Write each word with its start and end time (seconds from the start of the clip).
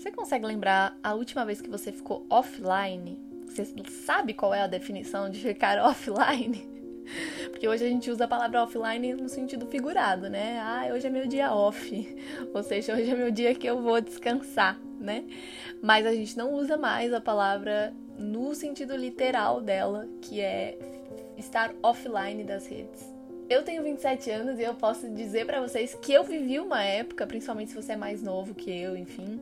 Você 0.00 0.10
consegue 0.10 0.46
lembrar 0.46 0.98
a 1.02 1.12
última 1.12 1.44
vez 1.44 1.60
que 1.60 1.68
você 1.68 1.92
ficou 1.92 2.24
offline? 2.30 3.18
Você 3.44 3.66
sabe 4.06 4.32
qual 4.32 4.54
é 4.54 4.62
a 4.62 4.66
definição 4.66 5.28
de 5.28 5.38
ficar 5.40 5.76
offline? 5.84 6.66
Porque 7.50 7.68
hoje 7.68 7.84
a 7.84 7.88
gente 7.88 8.10
usa 8.10 8.24
a 8.24 8.28
palavra 8.28 8.62
offline 8.62 9.12
no 9.12 9.28
sentido 9.28 9.66
figurado, 9.66 10.30
né? 10.30 10.58
Ah, 10.58 10.88
hoje 10.90 11.06
é 11.06 11.10
meu 11.10 11.26
dia 11.26 11.52
off. 11.52 12.16
Ou 12.54 12.62
seja, 12.62 12.94
hoje 12.94 13.10
é 13.10 13.14
meu 13.14 13.30
dia 13.30 13.54
que 13.54 13.66
eu 13.66 13.82
vou 13.82 14.00
descansar, 14.00 14.80
né? 14.98 15.22
Mas 15.82 16.06
a 16.06 16.14
gente 16.14 16.34
não 16.34 16.54
usa 16.54 16.78
mais 16.78 17.12
a 17.12 17.20
palavra 17.20 17.92
no 18.18 18.54
sentido 18.54 18.96
literal 18.96 19.60
dela, 19.60 20.08
que 20.22 20.40
é 20.40 20.78
estar 21.36 21.74
offline 21.82 22.42
das 22.42 22.66
redes. 22.66 23.04
Eu 23.50 23.64
tenho 23.64 23.82
27 23.82 24.30
anos 24.30 24.58
e 24.58 24.62
eu 24.62 24.72
posso 24.72 25.10
dizer 25.10 25.44
para 25.44 25.60
vocês 25.60 25.94
que 26.00 26.10
eu 26.10 26.24
vivi 26.24 26.58
uma 26.58 26.82
época, 26.82 27.26
principalmente 27.26 27.72
se 27.72 27.76
você 27.76 27.92
é 27.92 27.96
mais 27.96 28.22
novo 28.22 28.54
que 28.54 28.70
eu, 28.70 28.96
enfim, 28.96 29.40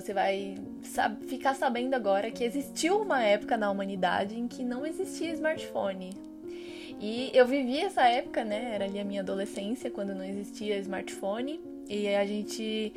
você 0.00 0.12
vai 0.12 0.56
sab 0.82 1.24
ficar 1.26 1.54
sabendo 1.54 1.94
agora 1.94 2.30
que 2.30 2.44
existiu 2.44 3.00
uma 3.00 3.22
época 3.22 3.56
na 3.56 3.70
humanidade 3.70 4.38
em 4.38 4.46
que 4.46 4.62
não 4.62 4.84
existia 4.84 5.32
smartphone. 5.32 6.10
E 7.00 7.30
eu 7.32 7.46
vivi 7.46 7.80
essa 7.80 8.06
época, 8.06 8.44
né? 8.44 8.74
Era 8.74 8.84
ali 8.84 9.00
a 9.00 9.04
minha 9.04 9.22
adolescência, 9.22 9.90
quando 9.90 10.14
não 10.14 10.24
existia 10.24 10.78
smartphone. 10.78 11.60
E 11.88 12.08
a 12.08 12.26
gente 12.26 12.92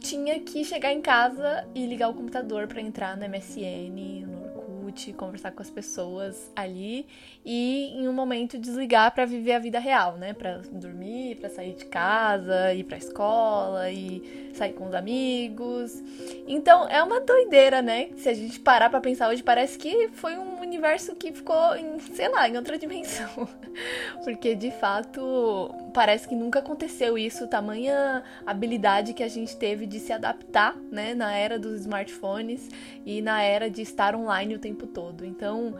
tinha 0.00 0.38
que 0.40 0.64
chegar 0.64 0.92
em 0.92 1.02
casa 1.02 1.66
e 1.74 1.86
ligar 1.86 2.08
o 2.08 2.14
computador 2.14 2.66
para 2.66 2.80
entrar 2.80 3.16
no 3.16 3.28
MSN, 3.28 4.26
no 4.26 4.58
Orkut, 4.84 5.12
conversar 5.14 5.52
com 5.52 5.62
as 5.62 5.70
pessoas 5.70 6.50
ali 6.54 7.06
e 7.44 7.92
em 7.96 8.08
um 8.08 8.12
momento 8.12 8.58
desligar 8.58 9.14
para 9.14 9.24
viver 9.24 9.52
a 9.52 9.58
vida 9.58 9.78
real, 9.78 10.16
né? 10.16 10.32
Para 10.32 10.58
dormir, 10.72 11.36
para 11.36 11.48
sair 11.50 11.74
de 11.74 11.86
casa, 11.86 12.72
ir 12.72 12.84
para 12.84 12.98
escola 12.98 13.90
e 13.90 14.43
sair 14.56 14.72
com 14.72 14.86
os 14.86 14.94
amigos. 14.94 16.02
Então, 16.46 16.88
é 16.88 17.02
uma 17.02 17.20
doideira, 17.20 17.82
né? 17.82 18.10
Se 18.16 18.28
a 18.28 18.34
gente 18.34 18.60
parar 18.60 18.90
para 18.90 19.00
pensar 19.00 19.28
hoje, 19.28 19.42
parece 19.42 19.78
que 19.78 20.08
foi 20.12 20.36
um 20.36 20.60
universo 20.60 21.14
que 21.14 21.32
ficou 21.32 21.76
em, 21.76 21.98
sei 21.98 22.28
lá, 22.28 22.48
em 22.48 22.56
outra 22.56 22.78
dimensão. 22.78 23.48
Porque 24.24 24.54
de 24.54 24.70
fato, 24.70 25.74
parece 25.92 26.28
que 26.28 26.34
nunca 26.34 26.58
aconteceu 26.58 27.16
isso, 27.18 27.48
tamanha 27.48 28.22
habilidade 28.46 29.12
que 29.12 29.22
a 29.22 29.28
gente 29.28 29.56
teve 29.56 29.86
de 29.86 29.98
se 29.98 30.12
adaptar, 30.12 30.76
né, 30.90 31.14
na 31.14 31.34
era 31.34 31.58
dos 31.58 31.80
smartphones 31.80 32.68
e 33.04 33.20
na 33.20 33.42
era 33.42 33.70
de 33.70 33.82
estar 33.82 34.14
online 34.14 34.54
o 34.54 34.58
tempo 34.58 34.86
todo. 34.86 35.24
Então, 35.24 35.74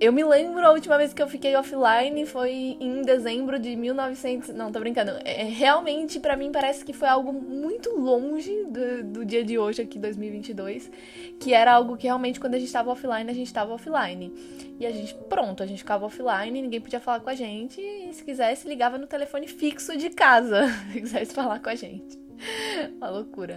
eu 0.00 0.12
me 0.12 0.24
lembro 0.24 0.66
a 0.66 0.72
última 0.72 0.98
vez 0.98 1.14
que 1.14 1.22
eu 1.22 1.28
fiquei 1.28 1.54
offline 1.54 2.26
foi 2.26 2.76
em 2.80 3.02
dezembro 3.02 3.58
de 3.58 3.76
1900. 3.76 4.48
Não, 4.50 4.72
tô 4.72 4.80
brincando. 4.80 5.12
É, 5.24 5.44
realmente, 5.44 6.18
para 6.18 6.36
mim, 6.36 6.50
parece 6.50 6.84
que 6.84 6.92
foi 6.92 7.08
algo 7.08 7.32
muito 7.32 7.90
longe 7.96 8.64
do, 8.64 9.04
do, 9.04 9.24
dia 9.24 9.44
de 9.44 9.58
hoje, 9.58 9.82
aqui, 9.82 9.98
2022. 9.98 10.90
Que 11.38 11.54
era 11.54 11.72
algo 11.72 11.96
que 11.96 12.06
realmente, 12.06 12.40
quando 12.40 12.54
a 12.54 12.58
gente 12.58 12.72
tava 12.72 12.90
offline, 12.90 13.30
a 13.30 13.34
gente 13.34 13.52
tava 13.52 13.72
offline. 13.72 14.32
E 14.80 14.86
a 14.86 14.90
gente, 14.90 15.14
pronto, 15.28 15.62
a 15.62 15.66
gente 15.66 15.78
ficava 15.78 16.06
offline, 16.06 16.62
ninguém 16.62 16.80
podia 16.80 17.00
falar 17.00 17.20
com 17.20 17.30
a 17.30 17.34
gente. 17.34 17.80
E 17.80 18.12
se 18.12 18.24
quisesse, 18.24 18.68
ligava 18.68 18.98
no 18.98 19.06
telefone 19.06 19.46
fixo 19.46 19.96
de 19.96 20.10
casa, 20.10 20.66
se 20.92 21.00
quisesse 21.00 21.32
falar 21.32 21.60
com 21.60 21.70
a 21.70 21.74
gente. 21.74 22.23
Uma 22.96 23.10
loucura. 23.10 23.54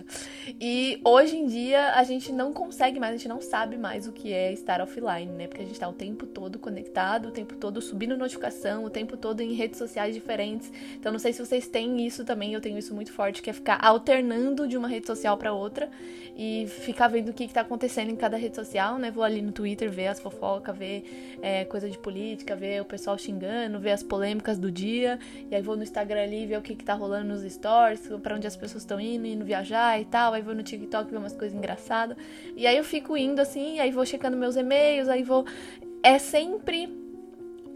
E 0.59 0.99
hoje 1.03 1.37
em 1.37 1.45
dia 1.47 1.93
a 1.93 2.03
gente 2.03 2.31
não 2.31 2.53
consegue 2.53 2.99
mais, 2.99 3.13
a 3.13 3.17
gente 3.17 3.27
não 3.27 3.41
sabe 3.41 3.77
mais 3.77 4.07
o 4.07 4.11
que 4.11 4.31
é 4.31 4.51
estar 4.51 4.81
offline, 4.81 5.31
né? 5.31 5.47
Porque 5.47 5.61
a 5.61 5.65
gente 5.65 5.79
tá 5.79 5.87
o 5.87 5.93
tempo 5.93 6.25
todo 6.25 6.59
conectado, 6.59 7.29
o 7.29 7.31
tempo 7.31 7.55
todo 7.55 7.81
subindo 7.81 8.17
notificação, 8.17 8.83
o 8.83 8.89
tempo 8.89 9.17
todo 9.17 9.41
em 9.41 9.53
redes 9.53 9.77
sociais 9.77 10.13
diferentes. 10.13 10.71
Então 10.95 11.11
não 11.11 11.19
sei 11.19 11.33
se 11.33 11.45
vocês 11.45 11.67
têm 11.67 12.05
isso 12.05 12.23
também, 12.23 12.53
eu 12.53 12.61
tenho 12.61 12.77
isso 12.77 12.93
muito 12.93 13.11
forte, 13.11 13.41
que 13.41 13.49
é 13.49 13.53
ficar 13.53 13.79
alternando 13.81 14.67
de 14.67 14.77
uma 14.77 14.87
rede 14.87 15.07
social 15.07 15.37
para 15.37 15.53
outra 15.53 15.89
e 16.35 16.67
ficar 16.67 17.07
vendo 17.07 17.29
o 17.29 17.33
que, 17.33 17.47
que 17.47 17.53
tá 17.53 17.61
acontecendo 17.61 18.11
em 18.11 18.15
cada 18.15 18.37
rede 18.37 18.55
social, 18.55 18.99
né? 18.99 19.09
Vou 19.09 19.23
ali 19.23 19.41
no 19.41 19.51
Twitter 19.51 19.89
ver 19.89 20.07
as 20.07 20.19
fofocas, 20.19 20.77
ver 20.77 21.37
é, 21.41 21.65
coisa 21.65 21.89
de 21.89 21.97
política, 21.97 22.55
ver 22.55 22.81
o 22.81 22.85
pessoal 22.85 23.17
xingando, 23.17 23.79
ver 23.79 23.91
as 23.91 24.03
polêmicas 24.03 24.59
do 24.59 24.71
dia, 24.71 25.17
e 25.49 25.55
aí 25.55 25.61
vou 25.61 25.75
no 25.75 25.81
Instagram 25.81 26.21
ali 26.21 26.45
ver 26.45 26.57
o 26.57 26.61
que, 26.61 26.75
que 26.75 26.85
tá 26.85 26.93
rolando 26.93 27.29
nos 27.29 27.41
stories, 27.51 28.07
para 28.21 28.35
onde 28.35 28.45
as 28.45 28.55
pessoas 28.55 28.66
pessoas 28.67 28.83
estão 28.83 28.99
indo, 28.99 29.25
indo 29.25 29.45
viajar 29.45 29.99
e 29.99 30.05
tal, 30.05 30.33
aí 30.33 30.41
vou 30.41 30.55
no 30.55 30.63
TikTok 30.63 31.09
ver 31.09 31.17
umas 31.17 31.35
coisas 31.35 31.57
engraçadas. 31.57 32.17
E 32.55 32.67
aí 32.67 32.77
eu 32.77 32.83
fico 32.83 33.17
indo 33.17 33.41
assim, 33.41 33.79
aí 33.79 33.91
vou 33.91 34.05
checando 34.05 34.37
meus 34.37 34.55
e-mails, 34.55 35.09
aí 35.09 35.23
vou. 35.23 35.45
É 36.03 36.19
sempre 36.19 37.07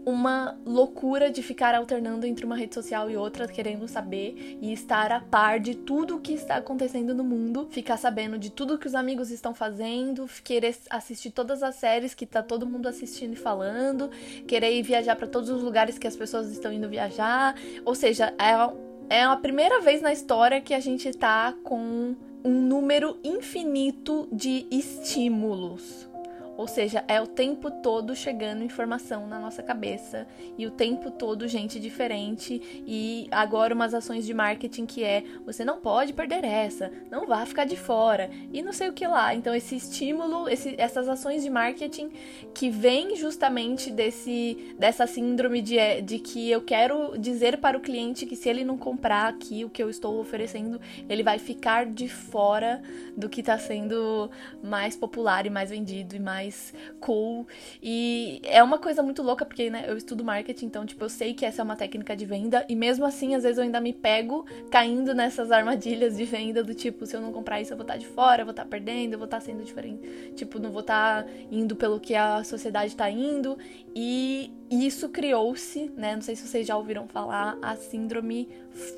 uma 0.04 0.58
loucura 0.66 1.30
de 1.30 1.42
ficar 1.42 1.74
alternando 1.74 2.26
entre 2.26 2.44
uma 2.44 2.56
rede 2.56 2.74
social 2.74 3.08
e 3.08 3.16
outra, 3.16 3.46
querendo 3.46 3.86
saber 3.86 4.58
e 4.60 4.72
estar 4.72 5.12
a 5.12 5.20
par 5.20 5.60
de 5.60 5.74
tudo 5.74 6.16
o 6.16 6.20
que 6.20 6.32
está 6.32 6.56
acontecendo 6.56 7.14
no 7.14 7.22
mundo, 7.22 7.68
ficar 7.70 7.96
sabendo 7.96 8.38
de 8.38 8.50
tudo 8.50 8.78
que 8.78 8.86
os 8.86 8.94
amigos 8.94 9.30
estão 9.30 9.54
fazendo, 9.54 10.28
querer 10.42 10.76
assistir 10.90 11.30
todas 11.30 11.62
as 11.62 11.76
séries 11.76 12.14
que 12.14 12.26
tá 12.26 12.42
todo 12.42 12.66
mundo 12.66 12.88
assistindo 12.88 13.34
e 13.34 13.36
falando, 13.36 14.10
querer 14.46 14.76
ir 14.76 14.82
viajar 14.82 15.14
para 15.14 15.26
todos 15.26 15.48
os 15.48 15.62
lugares 15.62 15.98
que 15.98 16.06
as 16.06 16.16
pessoas 16.16 16.50
estão 16.50 16.72
indo 16.72 16.88
viajar, 16.88 17.54
ou 17.84 17.94
seja, 17.94 18.34
é 18.38 18.91
é 19.12 19.22
a 19.24 19.36
primeira 19.36 19.82
vez 19.82 20.00
na 20.00 20.10
história 20.10 20.58
que 20.58 20.72
a 20.72 20.80
gente 20.80 21.12
tá 21.12 21.54
com 21.62 22.16
um 22.42 22.50
número 22.50 23.18
infinito 23.22 24.26
de 24.32 24.66
estímulos. 24.70 26.08
Ou 26.56 26.66
seja, 26.66 27.02
é 27.08 27.20
o 27.20 27.26
tempo 27.26 27.70
todo 27.70 28.14
chegando 28.14 28.62
informação 28.62 29.26
na 29.26 29.38
nossa 29.38 29.62
cabeça 29.62 30.26
e 30.58 30.66
o 30.66 30.70
tempo 30.70 31.10
todo 31.10 31.48
gente 31.48 31.80
diferente 31.80 32.60
e 32.86 33.26
agora 33.30 33.74
umas 33.74 33.94
ações 33.94 34.26
de 34.26 34.34
marketing 34.34 34.84
que 34.84 35.02
é 35.02 35.24
você 35.46 35.64
não 35.64 35.80
pode 35.80 36.12
perder 36.12 36.44
essa, 36.44 36.92
não 37.10 37.26
vá 37.26 37.44
ficar 37.46 37.64
de 37.64 37.76
fora 37.76 38.30
e 38.52 38.62
não 38.62 38.72
sei 38.72 38.90
o 38.90 38.92
que 38.92 39.06
lá. 39.06 39.34
Então 39.34 39.54
esse 39.54 39.76
estímulo, 39.76 40.48
esse, 40.48 40.74
essas 40.78 41.08
ações 41.08 41.42
de 41.42 41.48
marketing 41.48 42.10
que 42.54 42.68
vem 42.68 43.16
justamente 43.16 43.90
desse 43.90 44.74
dessa 44.78 45.06
síndrome 45.06 45.62
de, 45.62 46.02
de 46.02 46.18
que 46.18 46.50
eu 46.50 46.60
quero 46.60 47.16
dizer 47.18 47.58
para 47.58 47.78
o 47.78 47.80
cliente 47.80 48.26
que 48.26 48.36
se 48.36 48.48
ele 48.48 48.64
não 48.64 48.76
comprar 48.76 49.28
aqui 49.28 49.64
o 49.64 49.70
que 49.70 49.82
eu 49.82 49.88
estou 49.88 50.20
oferecendo, 50.20 50.80
ele 51.08 51.22
vai 51.22 51.38
ficar 51.38 51.86
de 51.86 52.08
fora 52.08 52.82
do 53.16 53.28
que 53.28 53.40
está 53.40 53.58
sendo 53.58 54.30
mais 54.62 54.94
popular 54.94 55.46
e 55.46 55.50
mais 55.50 55.70
vendido 55.70 56.14
e 56.14 56.20
mais 56.20 56.51
mais 56.52 56.74
cool. 57.00 57.46
E 57.82 58.40
é 58.44 58.62
uma 58.62 58.78
coisa 58.78 59.02
muito 59.02 59.22
louca, 59.22 59.44
porque 59.44 59.70
né, 59.70 59.84
eu 59.88 59.96
estudo 59.96 60.22
marketing, 60.22 60.66
então, 60.66 60.84
tipo, 60.84 61.02
eu 61.02 61.08
sei 61.08 61.34
que 61.34 61.44
essa 61.44 61.62
é 61.62 61.64
uma 61.64 61.74
técnica 61.74 62.14
de 62.14 62.26
venda, 62.26 62.64
e 62.68 62.76
mesmo 62.76 63.04
assim, 63.04 63.34
às 63.34 63.42
vezes 63.42 63.58
eu 63.58 63.64
ainda 63.64 63.80
me 63.80 63.92
pego 63.92 64.44
caindo 64.70 65.14
nessas 65.14 65.50
armadilhas 65.50 66.16
de 66.16 66.24
venda 66.24 66.62
do 66.62 66.74
tipo, 66.74 67.06
se 67.06 67.16
eu 67.16 67.20
não 67.20 67.32
comprar 67.32 67.60
isso, 67.60 67.72
eu 67.72 67.76
vou 67.76 67.84
estar 67.84 67.94
tá 67.94 67.98
de 67.98 68.06
fora, 68.06 68.42
eu 68.42 68.46
vou 68.46 68.52
estar 68.52 68.64
tá 68.64 68.68
perdendo, 68.68 69.14
eu 69.14 69.18
vou 69.18 69.24
estar 69.24 69.38
tá 69.38 69.44
sendo 69.44 69.64
diferente. 69.64 70.32
Tipo, 70.36 70.58
não 70.58 70.70
vou 70.70 70.82
estar 70.82 71.26
indo 71.50 71.74
pelo 71.74 71.98
que 71.98 72.14
a 72.14 72.44
sociedade 72.44 72.88
está 72.88 73.10
indo. 73.10 73.58
E 73.94 74.52
isso 74.74 75.08
criou-se, 75.08 75.90
né? 75.96 76.14
Não 76.14 76.22
sei 76.22 76.34
se 76.34 76.46
vocês 76.46 76.66
já 76.66 76.76
ouviram 76.76 77.06
falar, 77.06 77.58
a 77.60 77.76
síndrome 77.76 78.48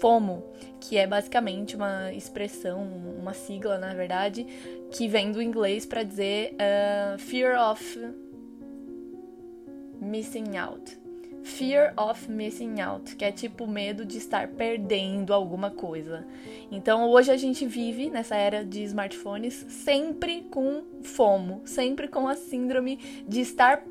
FOMO, 0.01 0.45
que 0.81 0.97
é 0.97 1.07
basicamente 1.07 1.75
uma 1.75 2.13
expressão, 2.13 2.83
uma 3.19 3.33
sigla, 3.33 3.79
na 3.79 3.93
verdade, 3.95 4.47
que 4.93 5.09
vem 5.09 5.33
do 5.33 5.43
inglês 5.43 5.85
para 5.85 6.03
dizer 6.03 6.55
uh, 6.55 7.19
Fear 7.19 7.59
of 7.71 8.15
Missing 10.01 10.57
Out. 10.57 11.04
Fear 11.45 11.93
of 11.97 12.31
missing 12.31 12.81
out, 12.81 13.15
que 13.17 13.25
é 13.25 13.31
tipo 13.31 13.67
medo 13.67 14.05
de 14.05 14.17
estar 14.19 14.49
perdendo 14.49 15.33
alguma 15.33 15.71
coisa. 15.71 16.27
Então 16.71 17.09
hoje 17.11 17.31
a 17.31 17.37
gente 17.37 17.67
vive 17.67 18.09
nessa 18.11 18.35
era 18.35 18.65
de 18.65 18.83
smartphones 18.83 19.67
sempre 19.69 20.43
com 20.51 20.83
FOMO, 21.03 21.63
sempre 21.67 22.09
com 22.09 22.27
a 22.27 22.35
síndrome 22.35 23.25
de 23.29 23.41
estar 23.41 23.85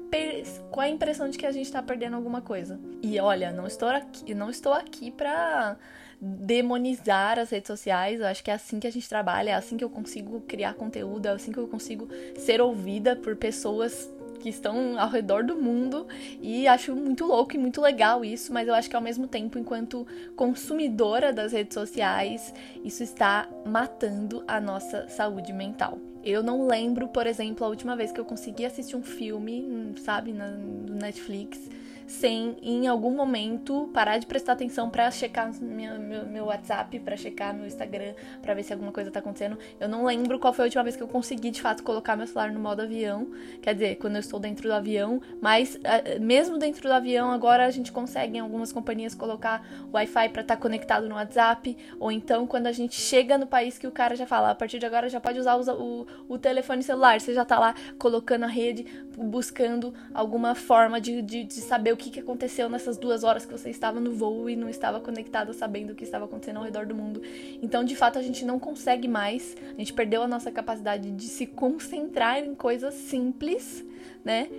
com 0.69 0.81
a 0.81 0.90
impressão 0.90 1.30
de 1.30 1.38
que 1.38 1.46
a 1.46 1.52
gente 1.52 1.66
está 1.66 1.81
perdendo 1.81 2.16
alguma 2.16 2.41
coisa. 2.41 2.80
E 3.02 3.19
olha, 3.19 3.52
não 3.52 3.68
estou 3.68 3.88
aqui, 3.88 4.34
não 4.34 4.50
estou 4.50 4.74
aqui 4.74 5.12
para 5.12 5.78
demonizar 6.24 7.38
as 7.38 7.50
redes 7.50 7.68
sociais. 7.68 8.20
Eu 8.20 8.28
acho 8.28 8.44
que 8.44 8.50
é 8.50 8.53
assim 8.53 8.80
que 8.80 8.88
a 8.88 8.91
gente 8.91 9.08
trabalha, 9.09 9.52
é 9.52 9.53
assim 9.53 9.75
que 9.75 9.84
eu 9.84 9.90
consigo 9.90 10.41
criar 10.41 10.74
conteúdo, 10.74 11.26
é 11.26 11.32
assim 11.32 11.52
que 11.52 11.58
eu 11.58 11.67
consigo 11.67 12.08
ser 12.38 12.61
ouvida 12.61 13.16
por 13.16 13.35
pessoas 13.35 14.09
que 14.43 14.49
estão 14.49 14.99
ao 14.99 15.07
redor 15.07 15.41
do 15.45 15.55
mundo 15.55 16.05
e 16.41 16.67
acho 16.67 16.93
muito 16.93 17.25
louco 17.25 17.55
e 17.55 17.57
muito 17.57 17.79
legal 17.79 18.25
isso, 18.25 18.51
mas 18.51 18.67
eu 18.67 18.73
acho 18.73 18.90
que 18.90 18.95
ao 18.95 19.01
mesmo 19.01 19.25
tempo, 19.25 19.57
enquanto 19.57 20.05
consumidora 20.35 21.31
das 21.31 21.53
redes 21.53 21.73
sociais, 21.73 22.53
isso 22.84 23.01
está 23.01 23.47
matando 23.66 24.43
a 24.45 24.59
nossa 24.59 25.07
saúde 25.07 25.53
mental. 25.53 25.97
Eu 26.25 26.43
não 26.43 26.67
lembro, 26.67 27.07
por 27.07 27.25
exemplo, 27.25 27.66
a 27.66 27.69
última 27.69 27.95
vez 27.95 28.11
que 28.11 28.19
eu 28.19 28.25
consegui 28.25 28.66
assistir 28.66 28.97
um 28.97 29.03
filme, 29.03 29.93
sabe, 30.03 30.34
na, 30.34 30.49
no 30.49 30.96
Netflix, 30.96 31.69
sem 32.08 32.58
em 32.61 32.88
algum 32.88 33.11
momento 33.11 33.90
parar 33.94 34.17
de 34.17 34.26
prestar 34.26 34.53
atenção 34.53 34.90
para 34.90 35.09
checar 35.11 35.52
minha, 35.61 35.97
meu, 35.97 36.26
meu 36.26 36.46
WhatsApp, 36.46 37.00
para 37.00 37.16
checar 37.16 37.53
meu 37.53 37.66
Instagram, 37.66 38.14
para 38.41 38.53
ver 38.53 38.64
se 38.64 38.73
alguma 38.73 38.91
coisa 38.91 39.11
tá 39.11 39.20
acontecendo. 39.20 39.58
Eu 39.79 39.88
não 39.88 40.05
lembro 40.05 40.40
qual 40.40 40.53
foi 40.53 40.66
a 40.66 40.67
última 40.67 40.84
vez 40.84 40.96
que 40.96 41.03
eu 41.03 41.08
consegui 41.08 41.52
de 41.52 41.61
fato 41.61 41.84
colocar 41.84 42.16
meu 42.16 42.28
celular 42.28 42.52
no 42.52 42.59
modo 42.59 42.82
avião, 42.82 43.28
quer 43.61 43.73
dizer, 43.73 43.96
quando 43.96 44.16
eu 44.16 44.20
estou 44.20 44.40
dentro 44.40 44.67
do 44.67 44.73
avião, 44.73 45.22
mas 45.41 45.76
uh, 45.76 46.22
mesmo 46.22 46.58
dentro 46.58 46.88
do 46.88 46.94
avião 46.94 47.32
agora 47.32 47.66
a 47.66 47.72
gente 47.72 47.91
consegue 47.91 48.38
em 48.38 48.40
algumas 48.40 48.72
companhias 48.72 49.16
colocar 49.16 49.66
Wi-Fi 49.94 50.29
para 50.29 50.41
estar 50.41 50.56
tá 50.56 50.61
conectado 50.61 51.08
no 51.08 51.16
WhatsApp, 51.16 51.78
ou 51.99 52.11
então 52.11 52.46
quando 52.46 52.67
a 52.67 52.72
gente 52.72 52.96
chega 52.96 53.38
no 53.38 53.47
país 53.47 53.78
que 53.78 53.88
o 53.88 53.91
cara 53.91 54.16
já 54.16 54.26
fala, 54.26 54.52
a 54.52 54.56
partir 54.56 54.79
de 54.79 54.85
agora 54.85 55.09
já 55.09 55.20
pode 55.20 55.40
usar 55.40 55.56
o, 55.56 55.61
o, 55.72 56.08
o 56.28 56.38
telefone 56.38 56.84
celular, 56.84 57.20
você 57.20 57.34
já 57.34 57.46
tá 57.46 57.59
lá 57.59 57.76
colocando 57.97 58.44
a 58.44 58.47
rede, 58.47 58.85
buscando 59.17 59.94
alguma 60.14 60.56
forma 60.56 60.99
de, 60.99 61.22
de, 61.22 61.44
de 61.44 61.61
saber 61.61 61.92
o 61.93 61.97
que, 61.97 62.09
que 62.09 62.19
aconteceu 62.19 62.69
nessas 62.69 62.97
duas 62.97 63.23
horas 63.23 63.45
que 63.45 63.51
você 63.51 63.69
estava 63.69 63.99
no 63.99 64.11
voo 64.11 64.49
e 64.49 64.55
não 64.55 64.67
estava 64.67 64.99
conectado 64.99 65.53
sabendo 65.53 65.91
o 65.91 65.95
que 65.95 66.03
estava 66.03 66.25
acontecendo 66.25 66.57
ao 66.57 66.63
redor 66.63 66.85
do 66.85 66.95
mundo. 66.95 67.22
Então, 67.61 67.84
de 67.84 67.95
fato, 67.95 68.19
a 68.19 68.22
gente 68.22 68.43
não 68.43 68.59
consegue 68.59 69.07
mais, 69.07 69.55
a 69.73 69.79
gente 69.79 69.93
perdeu 69.93 70.23
a 70.23 70.28
nossa 70.28 70.51
capacidade 70.51 71.11
de 71.11 71.28
se 71.28 71.45
concentrar 71.45 72.40
em 72.40 72.55
coisas 72.55 72.93
simples, 72.93 73.85
né? 74.23 74.49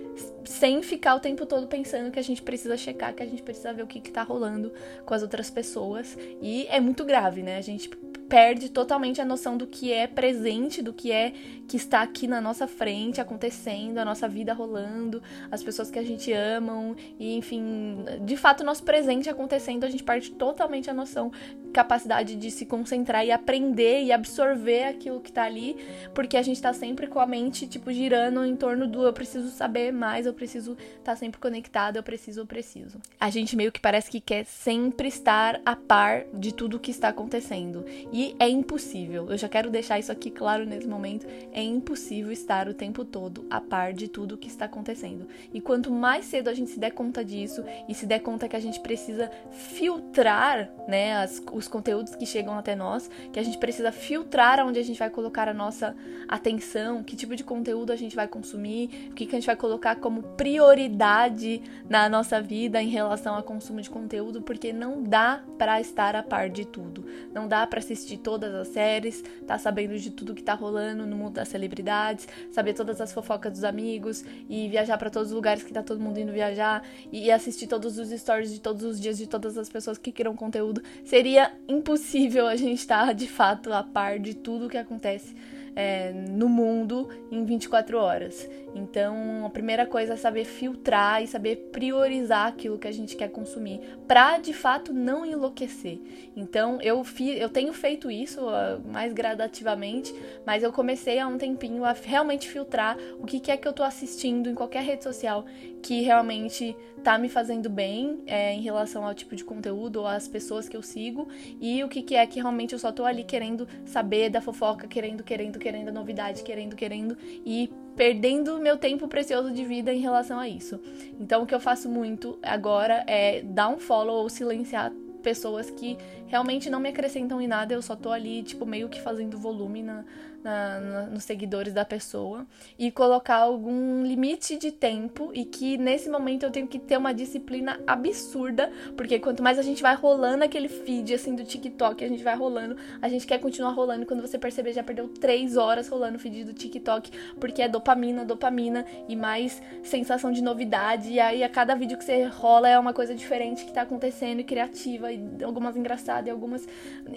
Sem 0.43 0.81
ficar 0.81 1.15
o 1.15 1.19
tempo 1.19 1.45
todo 1.45 1.67
pensando 1.67 2.11
que 2.11 2.19
a 2.19 2.23
gente 2.23 2.41
precisa 2.41 2.77
checar, 2.77 3.13
que 3.13 3.23
a 3.23 3.25
gente 3.25 3.43
precisa 3.43 3.73
ver 3.73 3.83
o 3.83 3.87
que, 3.87 3.99
que 3.99 4.11
tá 4.11 4.23
rolando 4.23 4.71
com 5.05 5.13
as 5.13 5.21
outras 5.21 5.49
pessoas. 5.49 6.17
E 6.41 6.65
é 6.69 6.79
muito 6.79 7.03
grave, 7.03 7.41
né? 7.41 7.57
A 7.57 7.61
gente 7.61 7.89
perde 8.27 8.69
totalmente 8.69 9.21
a 9.21 9.25
noção 9.25 9.57
do 9.57 9.67
que 9.67 9.91
é 9.91 10.07
presente, 10.07 10.81
do 10.81 10.93
que 10.93 11.11
é 11.11 11.33
que 11.67 11.77
está 11.77 12.01
aqui 12.01 12.27
na 12.27 12.39
nossa 12.39 12.67
frente 12.67 13.19
acontecendo, 13.19 13.97
a 13.97 14.05
nossa 14.05 14.27
vida 14.27 14.53
rolando, 14.53 15.21
as 15.51 15.63
pessoas 15.63 15.89
que 15.89 15.99
a 15.99 16.03
gente 16.03 16.31
ama, 16.31 16.95
e 17.19 17.35
enfim, 17.35 17.97
de 18.21 18.37
fato, 18.37 18.61
o 18.61 18.63
nosso 18.63 18.83
presente 18.83 19.29
acontecendo, 19.29 19.83
a 19.83 19.89
gente 19.89 20.03
perde 20.03 20.31
totalmente 20.31 20.89
a 20.89 20.93
noção, 20.93 21.31
capacidade 21.73 22.35
de 22.35 22.51
se 22.51 22.65
concentrar 22.65 23.25
e 23.25 23.31
aprender 23.31 24.03
e 24.03 24.11
absorver 24.11 24.85
aquilo 24.85 25.19
que 25.19 25.31
tá 25.31 25.43
ali, 25.43 25.75
porque 26.13 26.37
a 26.37 26.41
gente 26.41 26.61
tá 26.61 26.73
sempre 26.73 27.07
com 27.07 27.19
a 27.19 27.25
mente, 27.25 27.67
tipo, 27.67 27.91
girando 27.91 28.45
em 28.45 28.55
torno 28.55 28.87
do 28.87 29.03
eu 29.03 29.13
preciso 29.13 29.49
saber 29.49 29.91
mais, 29.91 30.25
eu 30.25 30.33
preciso 30.33 30.73
estar 30.73 31.13
tá 31.13 31.15
sempre 31.15 31.39
conectado, 31.39 31.97
eu 31.97 32.03
preciso, 32.03 32.41
eu 32.41 32.45
preciso. 32.45 32.99
A 33.19 33.29
gente 33.29 33.55
meio 33.55 33.71
que 33.71 33.79
parece 33.79 34.09
que 34.09 34.21
quer 34.21 34.45
sempre 34.45 35.07
estar 35.07 35.59
a 35.65 35.75
par 35.75 36.25
de 36.33 36.53
tudo 36.53 36.79
que 36.79 36.91
está 36.91 37.09
acontecendo. 37.09 37.85
E 38.11 38.24
é 38.39 38.47
impossível. 38.49 39.29
Eu 39.29 39.37
já 39.37 39.49
quero 39.49 39.69
deixar 39.69 39.99
isso 39.99 40.11
aqui 40.11 40.31
claro 40.31 40.65
nesse 40.65 40.87
momento. 40.87 41.27
É 41.51 41.61
impossível 41.61 42.31
estar 42.31 42.67
o 42.67 42.73
tempo 42.73 43.03
todo 43.03 43.45
a 43.49 43.59
par 43.59 43.93
de 43.93 44.07
tudo 44.07 44.37
que 44.37 44.47
está 44.47 44.65
acontecendo. 44.65 45.27
E 45.53 45.59
quanto 45.59 45.91
mais 45.91 46.25
cedo 46.25 46.49
a 46.49 46.53
gente 46.53 46.71
se 46.71 46.79
der 46.79 46.91
conta 46.91 47.23
disso 47.23 47.63
e 47.87 47.93
se 47.93 48.05
der 48.05 48.19
conta 48.19 48.47
que 48.47 48.55
a 48.55 48.59
gente 48.59 48.79
precisa 48.79 49.29
filtrar, 49.51 50.69
né, 50.87 51.17
as, 51.17 51.43
os 51.51 51.67
conteúdos 51.67 52.15
que 52.15 52.25
chegam 52.25 52.57
até 52.57 52.75
nós, 52.75 53.09
que 53.31 53.39
a 53.39 53.43
gente 53.43 53.57
precisa 53.57 53.91
filtrar 53.91 54.65
onde 54.65 54.79
a 54.79 54.83
gente 54.83 54.97
vai 54.97 55.09
colocar 55.09 55.47
a 55.47 55.53
nossa 55.53 55.95
atenção, 56.27 57.03
que 57.03 57.15
tipo 57.15 57.35
de 57.35 57.43
conteúdo 57.43 57.91
a 57.91 57.95
gente 57.95 58.15
vai 58.15 58.27
consumir, 58.27 59.09
o 59.11 59.13
que, 59.13 59.25
que 59.25 59.35
a 59.35 59.39
gente 59.39 59.47
vai 59.47 59.55
colocar 59.55 59.95
como 59.97 60.23
prioridade 60.23 61.61
na 61.89 62.07
nossa 62.07 62.41
vida 62.41 62.81
em 62.81 62.89
relação 62.89 63.35
ao 63.35 63.43
consumo 63.43 63.81
de 63.81 63.89
conteúdo, 63.89 64.41
porque 64.41 64.71
não 64.71 65.03
dá 65.03 65.43
para 65.57 65.79
estar 65.81 66.15
a 66.15 66.23
par 66.23 66.49
de 66.49 66.65
tudo. 66.65 67.05
Não 67.33 67.47
dá 67.47 67.65
para 67.65 67.79
assistir 67.79 68.04
assistir 68.05 68.17
todas 68.17 68.53
as 68.53 68.67
séries, 68.67 69.23
tá 69.47 69.57
sabendo 69.57 69.97
de 69.97 70.11
tudo 70.11 70.35
que 70.35 70.43
tá 70.43 70.53
rolando 70.53 71.07
no 71.07 71.15
mundo 71.15 71.33
das 71.33 71.47
celebridades, 71.47 72.27
saber 72.51 72.73
todas 72.73 73.01
as 73.01 73.11
fofocas 73.11 73.51
dos 73.51 73.63
amigos 73.63 74.23
e 74.47 74.69
viajar 74.69 74.97
para 74.97 75.09
todos 75.09 75.29
os 75.29 75.35
lugares 75.35 75.63
que 75.63 75.73
tá 75.73 75.81
todo 75.81 75.99
mundo 75.99 76.19
indo 76.19 76.31
viajar 76.31 76.83
e 77.11 77.31
assistir 77.31 77.67
todos 77.67 77.97
os 77.97 78.09
stories 78.09 78.53
de 78.53 78.61
todos 78.61 78.83
os 78.83 79.01
dias 79.01 79.17
de 79.17 79.27
todas 79.27 79.57
as 79.57 79.67
pessoas 79.67 79.97
que 79.97 80.11
criam 80.11 80.35
conteúdo. 80.35 80.81
Seria 81.03 81.51
impossível 81.67 82.47
a 82.47 82.55
gente 82.55 82.79
estar 82.79 83.07
tá, 83.07 83.13
de 83.13 83.27
fato 83.27 83.73
a 83.73 83.81
par 83.81 84.19
de 84.19 84.35
tudo 84.35 84.69
que 84.69 84.77
acontece 84.77 85.35
é, 85.75 86.11
no 86.13 86.47
mundo 86.47 87.09
em 87.29 87.43
24 87.43 87.97
horas. 87.97 88.49
Então, 88.73 89.45
a 89.45 89.49
primeira 89.49 89.85
coisa 89.85 90.13
é 90.13 90.17
saber 90.17 90.45
filtrar 90.45 91.23
e 91.23 91.27
saber 91.27 91.69
priorizar 91.71 92.47
aquilo 92.47 92.77
que 92.77 92.87
a 92.87 92.91
gente 92.91 93.15
quer 93.15 93.29
consumir, 93.29 93.79
para 94.07 94.37
de 94.37 94.53
fato 94.53 94.93
não 94.93 95.25
enlouquecer. 95.25 95.99
Então, 96.35 96.79
eu 96.81 97.03
fi, 97.03 97.37
eu 97.37 97.49
tenho 97.49 97.73
feito 97.73 98.11
isso 98.11 98.41
uh, 98.41 98.81
mais 98.85 99.13
gradativamente, 99.13 100.13
mas 100.45 100.63
eu 100.63 100.71
comecei 100.71 101.19
há 101.19 101.27
um 101.27 101.37
tempinho 101.37 101.85
a 101.85 101.93
realmente 101.93 102.49
filtrar 102.49 102.97
o 103.19 103.25
que, 103.25 103.39
que 103.39 103.51
é 103.51 103.57
que 103.57 103.67
eu 103.67 103.73
tô 103.73 103.83
assistindo 103.83 104.49
em 104.49 104.55
qualquer 104.55 104.83
rede 104.83 105.03
social 105.03 105.45
que 105.85 106.01
realmente 106.01 106.75
tá 107.03 107.15
me 107.15 107.29
fazendo 107.29 107.69
bem 107.69 108.23
é, 108.25 108.55
em 108.55 108.61
relação 108.61 109.05
ao 109.05 109.13
tipo 109.13 109.35
de 109.35 109.43
conteúdo 109.43 109.97
ou 109.97 110.07
às 110.07 110.27
pessoas 110.27 110.67
que 110.67 110.75
eu 110.75 110.81
sigo 110.81 111.27
e 111.61 111.83
o 111.83 111.87
que, 111.87 112.01
que 112.01 112.15
é 112.15 112.25
que 112.25 112.39
realmente 112.39 112.73
eu 112.73 112.79
só 112.79 112.91
tô 112.91 113.05
ali 113.05 113.23
querendo 113.23 113.67
saber 113.85 114.31
da 114.31 114.41
fofoca, 114.41 114.87
querendo, 114.87 115.23
querendo, 115.23 115.59
querendo 115.59 115.89
a 115.89 115.91
novidade, 115.91 116.41
querendo, 116.41 116.75
querendo 116.75 117.15
e 117.45 117.71
perdendo 117.95 118.57
meu 118.57 118.77
tempo 118.77 119.07
precioso 119.07 119.51
de 119.51 119.63
vida 119.63 119.93
em 119.93 119.99
relação 119.99 120.39
a 120.39 120.49
isso. 120.49 120.79
Então 121.19 121.43
o 121.43 121.45
que 121.45 121.53
eu 121.53 121.59
faço 121.59 121.87
muito 121.87 122.39
agora 122.41 123.03
é 123.05 123.43
dar 123.43 123.69
um 123.69 123.77
follow 123.77 124.23
ou 124.23 124.27
silenciar 124.27 124.91
pessoas 125.21 125.69
que 125.69 125.99
realmente 126.25 126.67
não 126.67 126.79
me 126.79 126.89
acrescentam 126.89 127.39
em 127.39 127.47
nada, 127.47 127.75
eu 127.75 127.81
só 127.83 127.95
tô 127.95 128.11
ali, 128.11 128.41
tipo, 128.41 128.65
meio 128.65 128.89
que 128.89 128.99
fazendo 128.99 129.37
volume 129.37 129.83
na, 129.83 130.03
na, 130.45 130.79
na, 130.79 131.01
nos 131.07 131.23
seguidores 131.23 131.73
da 131.73 131.83
pessoa 131.83 132.45
e 132.77 132.91
colocar 132.91 133.37
algum 133.37 134.05
limite 134.05 134.57
de 134.57 134.71
tempo 134.71 135.31
e 135.33 135.43
que 135.43 135.75
nesse 135.75 136.07
momento 136.07 136.43
eu 136.43 136.51
tenho 136.51 136.67
que 136.67 136.77
ter 136.77 136.97
uma 136.97 137.13
disciplina 137.13 137.79
absurda, 137.87 138.71
porque 138.95 139.17
quanto 139.17 139.41
mais 139.41 139.57
a 139.57 139.63
gente 139.63 139.81
vai 139.81 139.95
rolando 139.95 140.43
aquele 140.43 140.69
feed 140.69 141.15
assim 141.15 141.33
do 141.33 141.43
TikTok, 141.43 142.05
a 142.05 142.07
gente 142.07 142.23
vai 142.23 142.35
rolando, 142.35 142.77
a 143.01 143.09
gente 143.09 143.25
quer 143.25 143.39
continuar 143.39 143.71
rolando 143.71 144.05
quando 144.05 144.21
você 144.21 144.37
perceber 144.37 144.71
já 144.71 144.83
perdeu 144.83 145.07
três 145.07 145.57
horas 145.57 145.87
rolando 145.87 146.17
o 146.17 146.19
feed 146.19 146.43
do 146.43 146.53
TikTok, 146.53 147.09
porque 147.39 147.63
é 147.63 147.67
dopamina, 147.67 148.23
dopamina 148.23 148.85
e 149.09 149.15
mais 149.15 149.59
sensação 149.83 150.31
de 150.31 150.43
novidade, 150.43 151.09
e 151.09 151.19
aí 151.19 151.43
a 151.43 151.49
cada 151.49 151.73
vídeo 151.73 151.97
que 151.97 152.03
você 152.03 152.25
rola 152.25 152.69
é 152.69 152.77
uma 152.77 152.93
coisa 152.93 153.15
diferente 153.15 153.65
que 153.65 153.73
tá 153.73 153.81
acontecendo 153.81 154.41
e 154.41 154.43
criativa, 154.43 155.11
e 155.11 155.43
algumas 155.43 155.75
engraçadas 155.75 156.27
e 156.27 156.29
algumas. 156.29 156.67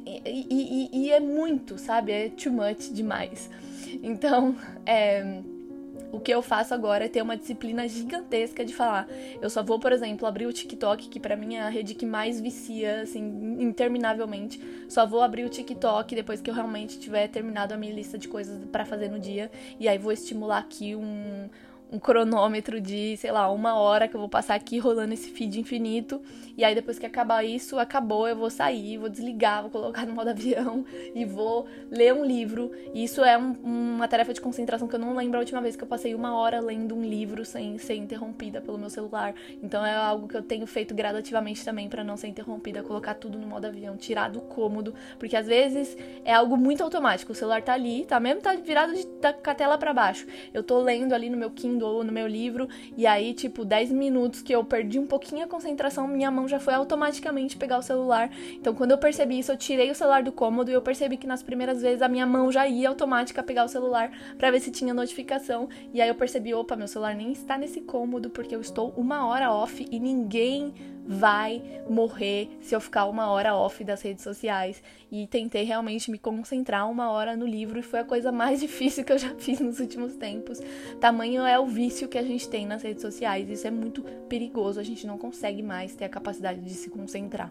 E, 0.07 0.23
e, 0.25 0.89
e, 0.93 1.05
e 1.05 1.13
é 1.13 1.21
muito, 1.21 1.77
sabe? 1.77 2.13
É 2.13 2.31
too 2.31 2.53
much 2.53 2.91
demais 2.91 3.18
mais. 3.19 3.51
Então, 4.03 4.55
é, 4.87 5.43
o 6.13 6.21
que 6.21 6.33
eu 6.33 6.41
faço 6.41 6.73
agora 6.73 7.05
é 7.05 7.09
ter 7.09 7.21
uma 7.21 7.37
disciplina 7.37 7.87
gigantesca 7.89 8.65
de 8.65 8.73
falar. 8.73 9.09
Eu 9.43 9.51
só 9.51 9.63
vou, 9.63 9.79
por 9.79 9.93
exemplo, 9.93 10.27
abrir 10.27 10.47
o 10.47 10.53
TikTok, 10.53 11.09
que 11.09 11.21
para 11.21 11.37
mim 11.37 11.57
é 11.57 11.63
a 11.63 11.69
rede 11.69 11.95
que 11.95 12.07
mais 12.07 12.41
vicia, 12.41 13.03
assim, 13.03 13.57
interminavelmente. 13.61 14.61
Só 14.89 15.05
vou 15.07 15.21
abrir 15.21 15.45
o 15.45 15.49
TikTok 15.49 16.15
depois 16.15 16.41
que 16.41 16.49
eu 16.49 16.55
realmente 16.55 16.99
tiver 16.99 17.29
terminado 17.29 17.75
a 17.75 17.77
minha 17.77 17.93
lista 17.93 18.17
de 18.17 18.29
coisas 18.29 18.65
para 18.67 18.85
fazer 18.85 19.09
no 19.09 19.19
dia. 19.19 19.51
E 19.79 19.89
aí 19.89 19.99
vou 19.99 20.13
estimular 20.13 20.59
aqui 20.59 20.95
um, 20.95 21.49
um 21.91 21.99
cronômetro 21.99 22.81
de, 22.81 23.17
sei 23.17 23.33
lá, 23.33 23.51
uma 23.51 23.75
hora 23.77 24.07
que 24.07 24.15
eu 24.15 24.21
vou 24.21 24.29
passar 24.29 24.55
aqui 24.55 24.79
rolando 24.79 25.15
esse 25.15 25.31
feed 25.31 25.59
infinito. 25.59 26.21
E 26.57 26.65
aí 26.65 26.75
depois 26.75 26.99
que 26.99 27.07
acabar 27.07 27.45
isso, 27.45 27.79
acabou, 27.79 28.29
eu 28.29 28.37
vou 28.37 28.51
sair, 28.51 28.99
vou 28.99 29.09
desligar, 29.09 29.63
vou 29.63 29.71
colocar 29.71 30.05
no 30.05 30.13
modo 30.13 30.29
avião 30.31 30.85
e 31.15 31.25
vou 31.25 31.67
ler 31.91 32.13
um 32.13 32.25
livro. 32.25 32.71
E 32.93 33.05
isso 33.05 33.25
é 33.25 33.39
um, 33.39 33.53
uma 33.63 34.09
tarefa 34.09 34.35
de 34.35 34.41
concentração 34.41 34.87
que 34.87 34.95
eu 34.95 34.99
não 34.99 35.17
lembro 35.17 35.39
a 35.39 35.41
última 35.41 35.61
vez 35.61 35.77
que 35.77 35.85
eu 35.85 35.89
passei 35.89 36.15
uma 36.15 36.37
hora 36.37 36.61
lendo 36.61 36.95
um 36.95 37.03
livro 37.03 37.45
sem 37.45 37.79
ser 37.79 37.95
interrompida 37.95 38.61
pelo 38.61 38.77
meu 38.77 38.91
celular. 38.91 39.35
Então 39.63 39.85
é 39.85 39.95
algo 39.95 40.29
que 40.29 40.37
eu 40.37 40.43
tenho 40.43 40.67
feito 40.67 40.95
gradativamente 40.95 41.65
também 41.65 41.89
para 41.89 42.05
não 42.05 42.17
ser 42.17 42.29
interrompida, 42.29 42.83
colocar 42.83 43.15
tudo 43.15 43.39
no 43.39 43.47
modo 43.47 43.67
avião, 43.67 43.97
tirar 43.97 44.29
do 44.29 44.41
cômodo, 44.41 44.95
porque 45.19 45.37
às 45.37 45.47
vezes 45.47 45.97
é 46.25 46.35
algo 46.35 46.57
muito 46.57 46.83
automático. 46.83 47.33
O 47.33 47.35
celular 47.35 47.63
tá 47.63 47.73
ali, 47.73 48.05
tá 48.05 48.21
mesmo 48.21 48.43
tá 48.43 48.55
virado 48.55 48.95
de, 48.95 49.07
da, 49.21 49.33
com 49.33 49.51
a 49.51 49.55
tela 49.55 49.79
para 49.79 49.95
baixo. 49.95 50.27
Eu 50.53 50.63
tô 50.63 50.81
lendo 50.81 51.15
ali 51.15 51.31
no 51.31 51.37
meu 51.37 51.51
Kindle 51.51 51.78
Kindle, 51.79 52.03
no 52.03 52.13
meu 52.13 52.27
livro, 52.27 52.69
e 52.97 53.07
aí, 53.07 53.33
tipo, 53.33 53.65
10 53.65 53.93
minutos 53.93 54.43
que 54.43 54.53
eu 54.53 54.65
perdi 54.65 54.99
um 54.99 55.07
pouquinho 55.07 55.45
a 55.45 55.49
concentração, 55.49 56.09
minha 56.09 56.31
mão 56.31 56.49
já 56.49 56.59
foi 56.59 56.75
automaticamente 56.75 57.57
pegar 57.57 57.79
o 57.79 57.83
celular. 57.83 58.31
Então, 58.55 58.75
quando 58.75 58.91
eu 58.91 58.99
percebi 58.99 59.39
isso, 59.39 59.53
eu 59.53 59.57
tirei 59.57 59.91
o 59.91 59.95
celular 59.95 60.23
do 60.23 60.33
cômodo 60.33 60.71
e 60.71 60.75
eu 60.75 60.83
percebi 60.83 61.17
que 61.17 61.27
nas 61.27 61.43
primeiras 61.43 61.81
vezes 61.81 62.03
a 62.03 62.09
minha 62.09 62.27
mão 62.27 62.51
já 62.51 62.67
ia 62.67 62.89
automática 62.89 63.43
pegar 63.43 63.65
o 63.65 63.69
celular 63.69 64.11
para 64.37 64.51
ver 64.51 64.61
se 64.61 64.71
tinha 64.71 64.93
notificação. 64.93 65.69
E 65.95 66.01
aí 66.01 66.09
eu 66.09 66.15
percebi, 66.15 66.53
opa, 66.53 66.75
meu 66.75 66.89
celular 66.89 67.15
nem 67.15 67.33
está 67.33 67.57
nesse 67.57 67.81
cômodo 67.81 68.31
porque 68.31 68.55
eu 68.55 68.61
estou 68.61 68.93
uma 68.97 69.27
hora 69.27 69.53
off 69.53 69.87
e 69.91 70.01
ninguém 70.01 70.75
vai 71.09 71.63
morrer 71.89 72.51
se 72.61 72.77
eu 72.77 72.81
ficar 72.81 73.07
uma 73.07 73.31
hora 73.31 73.57
off 73.57 73.83
das 73.83 74.03
redes 74.03 74.23
sociais. 74.23 74.83
E 75.11 75.27
tentei 75.27 75.65
realmente 75.65 76.11
me 76.11 76.19
concentrar 76.19 76.89
uma 76.91 77.11
hora 77.11 77.35
no 77.35 77.47
livro 77.47 77.79
e 77.79 77.83
foi 77.83 78.01
a 78.01 78.05
coisa 78.05 78.31
mais 78.31 78.61
difícil 78.61 79.05
que 79.05 79.13
eu 79.13 79.19
já 79.19 79.35
fiz 79.37 79.59
nos 79.59 79.81
últimos 79.81 80.15
tempos. 80.17 80.61
Tamanho 81.01 81.47
é 81.47 81.59
o 81.59 81.67
vício 81.67 82.09
que 82.09 82.19
a 82.19 82.23
gente 82.23 82.47
tem 82.47 82.67
nas 82.67 82.83
redes 82.83 83.01
sociais. 83.01 83.49
Isso 83.49 83.67
é 83.67 83.71
muito 83.71 84.03
perigoso, 84.29 84.79
a 84.79 84.85
gente 84.85 85.07
não 85.07 85.17
consegue 85.17 85.63
mais 85.63 85.95
ter 85.95 86.05
a 86.05 86.09
capacidade 86.11 86.61
de 86.61 86.75
se 86.75 86.91
concentrar. 86.91 87.51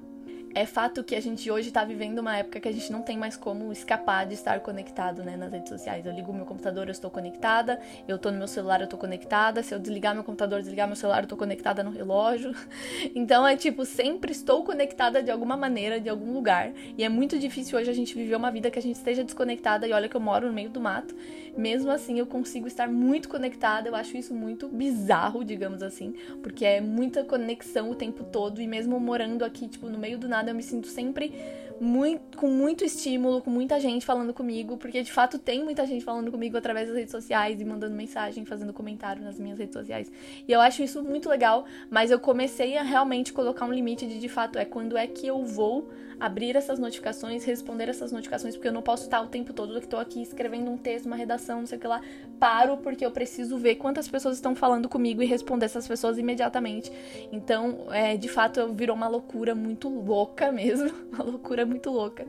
É 0.54 0.66
fato 0.66 1.04
que 1.04 1.16
a 1.16 1.22
gente 1.22 1.50
hoje 1.50 1.72
tá 1.72 1.84
vivendo 1.84 2.20
uma 2.20 2.38
época 2.38 2.60
que 2.60 2.68
a 2.68 2.72
gente 2.72 2.92
não 2.92 3.02
tem 3.02 3.18
mais 3.18 3.36
como 3.38 3.72
escapar 3.72 4.26
de 4.26 4.34
estar 4.34 4.60
conectado, 4.60 5.24
né, 5.24 5.38
nas 5.38 5.52
redes 5.52 5.70
sociais. 5.70 6.06
Eu 6.06 6.12
ligo 6.12 6.34
meu 6.34 6.46
computador, 6.46 6.88
eu 6.88 6.92
estou 6.92 7.10
conectada, 7.10 7.80
eu 8.08 8.18
tô 8.18 8.32
no 8.32 8.38
meu 8.38 8.48
celular, 8.48 8.82
eu 8.82 8.88
tô 8.88 8.98
conectada, 8.98 9.62
se 9.64 9.74
eu 9.74 9.80
desligar 9.80 10.14
meu 10.14 10.24
computador, 10.24 10.60
desligar 10.60 10.88
meu 10.88 10.96
celular, 10.96 11.24
eu 11.24 11.28
tô 11.28 11.38
conectada 11.38 11.84
no 11.84 11.92
relógio. 11.92 12.54
Então 13.16 13.48
é 13.48 13.56
tipo, 13.56 13.86
sempre 13.86 14.32
estou 14.32 14.64
conectada 14.64 15.22
de 15.24 15.32
alguma 15.32 15.58
maneira, 15.58 16.00
de 16.00 16.10
algum 16.10 16.34
lugar. 16.34 16.72
E 16.98 17.04
é 17.04 17.10
muito 17.10 17.38
difícil 17.40 17.78
hoje 17.78 17.90
a 17.90 17.94
gente 17.94 18.16
viver 18.16 18.36
uma 18.36 18.52
vida 18.52 18.70
que 18.70 18.78
a 18.78 18.82
gente 18.82 18.96
esteja 18.96 19.24
desconectada. 19.24 19.88
E 19.88 19.94
olha 19.94 20.08
que 20.08 20.16
eu 20.16 20.22
moro 20.22 20.48
no 20.48 20.54
meio 20.54 20.70
do 20.70 20.80
mato. 20.80 21.16
Mesmo 21.58 21.90
assim, 21.90 22.20
eu 22.20 22.28
consigo 22.28 22.68
estar 22.68 22.88
muito 22.88 23.28
conectada. 23.28 23.90
Eu 23.90 23.96
acho 23.96 24.16
isso 24.16 24.34
muito 24.34 24.68
bizarro, 24.68 25.44
digamos 25.44 25.82
assim, 25.82 26.14
porque 26.44 26.64
é 26.66 26.80
muita 26.80 27.24
conexão 27.24 27.90
o 27.90 27.96
tempo 27.96 28.24
todo. 28.24 28.62
E 28.62 28.68
mesmo 28.68 29.00
morando 29.00 29.44
aqui, 29.44 29.68
tipo, 29.68 29.90
no 29.90 29.98
meio 29.98 30.18
do 30.18 30.28
nada, 30.38 30.52
eu 30.52 30.56
me 30.56 30.64
sinto 30.64 30.88
sempre 30.88 31.34
muito, 31.80 32.38
com 32.38 32.48
muito 32.48 32.84
estímulo, 32.84 33.42
com 33.42 33.50
muita 33.50 33.80
gente 33.80 34.06
falando 34.06 34.34
comigo, 34.34 34.78
porque 34.78 35.04
de 35.04 35.12
fato 35.12 35.38
tem 35.38 35.64
muita 35.64 35.86
gente 35.86 36.04
falando 36.04 36.32
comigo 36.32 36.58
através 36.58 36.88
das 36.88 36.98
redes 36.98 37.12
sociais 37.12 37.62
e 37.62 37.66
mandando 37.66 37.96
mensagem, 37.96 38.46
fazendo 38.46 38.74
comentário 38.74 39.24
nas 39.24 39.40
minhas 39.40 39.60
redes 39.60 39.74
sociais. 39.74 40.12
E 40.48 40.52
eu 40.52 40.60
acho 40.62 40.82
isso 40.84 41.04
muito 41.04 41.30
legal, 41.30 41.66
mas 41.90 42.12
eu 42.12 42.20
comecei 42.20 42.78
a 42.78 42.84
realmente 42.84 43.32
colocar 43.32 43.66
um 43.66 43.74
limite 43.74 44.08
de 44.08 44.20
de 44.20 44.30
fato 44.30 44.58
é 44.58 44.66
quando 44.66 44.98
é 44.98 45.06
que 45.08 45.28
eu 45.28 45.44
vou 45.44 45.90
abrir 46.20 46.56
essas 46.56 46.80
notificações, 46.80 47.44
responder 47.44 47.90
essas 47.90 48.12
notificações, 48.12 48.56
porque 48.56 48.68
eu 48.68 48.74
não 48.74 48.82
posso 48.82 49.04
estar 49.04 49.22
o 49.22 49.28
tempo 49.28 49.54
todo 49.54 49.74
que 49.80 49.86
estou 49.86 50.00
aqui 50.00 50.22
escrevendo 50.22 50.72
um 50.72 50.78
texto, 50.78 51.06
uma 51.06 51.16
redação, 51.16 51.60
não 51.60 51.68
sei 51.68 51.78
o 51.78 51.82
que 51.82 51.88
lá. 51.88 52.02
Paro 52.40 52.78
porque 52.78 53.06
eu 53.06 53.12
preciso 53.12 53.58
ver 53.58 53.76
quantas 53.76 54.08
pessoas 54.08 54.36
estão 54.36 54.56
falando 54.56 54.90
comigo 54.90 55.22
e 55.22 55.26
responder 55.26 55.66
essas 55.66 55.88
pessoas 55.88 56.18
imediatamente. 56.18 56.92
Então, 57.32 57.88
é, 57.92 58.18
de 58.18 58.28
fato, 58.28 58.74
virou 58.74 58.96
uma 58.96 59.08
loucura 59.08 59.54
muito 59.54 59.90
louca 59.90 60.52
mesmo, 60.54 60.92
uma 61.12 61.24
loucura 61.24 61.66
muito 61.66 61.90
louca 61.90 62.26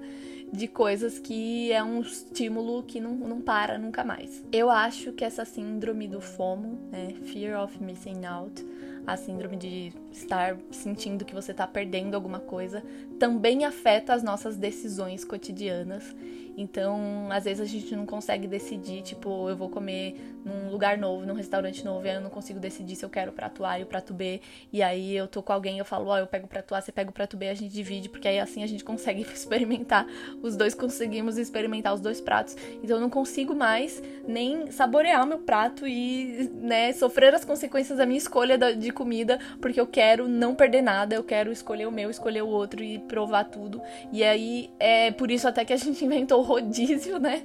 de 0.52 0.66
coisas 0.66 1.18
que 1.18 1.70
é 1.72 1.82
um 1.82 2.00
estímulo 2.00 2.82
que 2.82 3.00
não, 3.00 3.14
não 3.14 3.40
para 3.40 3.78
nunca 3.78 4.04
mais. 4.04 4.42
Eu 4.50 4.70
acho 4.70 5.12
que 5.12 5.24
essa 5.24 5.44
síndrome 5.44 6.08
do 6.08 6.20
FOMO, 6.20 6.78
né, 6.90 7.14
Fear 7.24 7.62
of 7.62 7.82
Missing 7.82 8.24
Out, 8.24 8.64
a 9.08 9.16
síndrome 9.16 9.56
de 9.56 9.90
estar 10.12 10.58
sentindo 10.70 11.24
que 11.24 11.34
você 11.34 11.52
está 11.52 11.66
perdendo 11.66 12.14
alguma 12.14 12.40
coisa, 12.40 12.82
também 13.18 13.64
afeta 13.64 14.12
as 14.12 14.22
nossas 14.22 14.54
decisões 14.54 15.24
cotidianas 15.24 16.14
então, 16.60 17.28
às 17.30 17.44
vezes 17.44 17.60
a 17.60 17.64
gente 17.64 17.94
não 17.94 18.04
consegue 18.04 18.48
decidir, 18.48 19.00
tipo, 19.02 19.48
eu 19.48 19.56
vou 19.56 19.68
comer 19.68 20.16
num 20.44 20.72
lugar 20.72 20.98
novo, 20.98 21.24
num 21.24 21.34
restaurante 21.34 21.84
novo, 21.84 22.04
e 22.04 22.10
aí 22.10 22.16
eu 22.16 22.20
não 22.20 22.30
consigo 22.30 22.58
decidir 22.58 22.96
se 22.96 23.04
eu 23.04 23.08
quero 23.08 23.30
o 23.30 23.34
prato 23.34 23.64
A 23.64 23.78
e 23.78 23.84
o 23.84 23.86
prato 23.86 24.12
B. 24.12 24.40
E 24.72 24.82
aí 24.82 25.16
eu 25.16 25.28
tô 25.28 25.40
com 25.40 25.52
alguém, 25.52 25.78
eu 25.78 25.84
falo, 25.84 26.08
ó, 26.08 26.14
oh, 26.14 26.18
eu 26.18 26.26
pego 26.26 26.46
o 26.46 26.48
prato 26.48 26.74
A, 26.74 26.80
você 26.80 26.90
pega 26.90 27.10
o 27.10 27.12
prato 27.12 27.36
B, 27.36 27.48
a 27.48 27.54
gente 27.54 27.72
divide, 27.72 28.08
porque 28.08 28.26
aí 28.26 28.40
assim 28.40 28.64
a 28.64 28.66
gente 28.66 28.82
consegue 28.82 29.22
experimentar. 29.32 30.04
Os 30.42 30.56
dois 30.56 30.74
conseguimos 30.74 31.38
experimentar 31.38 31.94
os 31.94 32.00
dois 32.00 32.20
pratos. 32.20 32.56
Então 32.82 32.96
eu 32.96 33.00
não 33.00 33.10
consigo 33.10 33.54
mais 33.54 34.02
nem 34.26 34.68
saborear 34.72 35.24
meu 35.24 35.38
prato 35.38 35.86
e, 35.86 36.50
né, 36.54 36.92
sofrer 36.92 37.32
as 37.36 37.44
consequências 37.44 37.98
da 37.98 38.04
minha 38.04 38.18
escolha 38.18 38.58
de 38.74 38.90
comida, 38.90 39.38
porque 39.60 39.80
eu 39.80 39.86
quero 39.86 40.26
não 40.26 40.56
perder 40.56 40.82
nada, 40.82 41.14
eu 41.14 41.22
quero 41.22 41.52
escolher 41.52 41.86
o 41.86 41.92
meu, 41.92 42.10
escolher 42.10 42.42
o 42.42 42.48
outro 42.48 42.82
e 42.82 42.98
provar 42.98 43.44
tudo. 43.44 43.80
E 44.12 44.24
aí 44.24 44.70
é 44.80 45.12
por 45.12 45.30
isso 45.30 45.46
até 45.46 45.64
que 45.64 45.72
a 45.72 45.76
gente 45.76 46.02
inventou 46.04 46.47
rodízio, 46.48 47.18
né? 47.18 47.42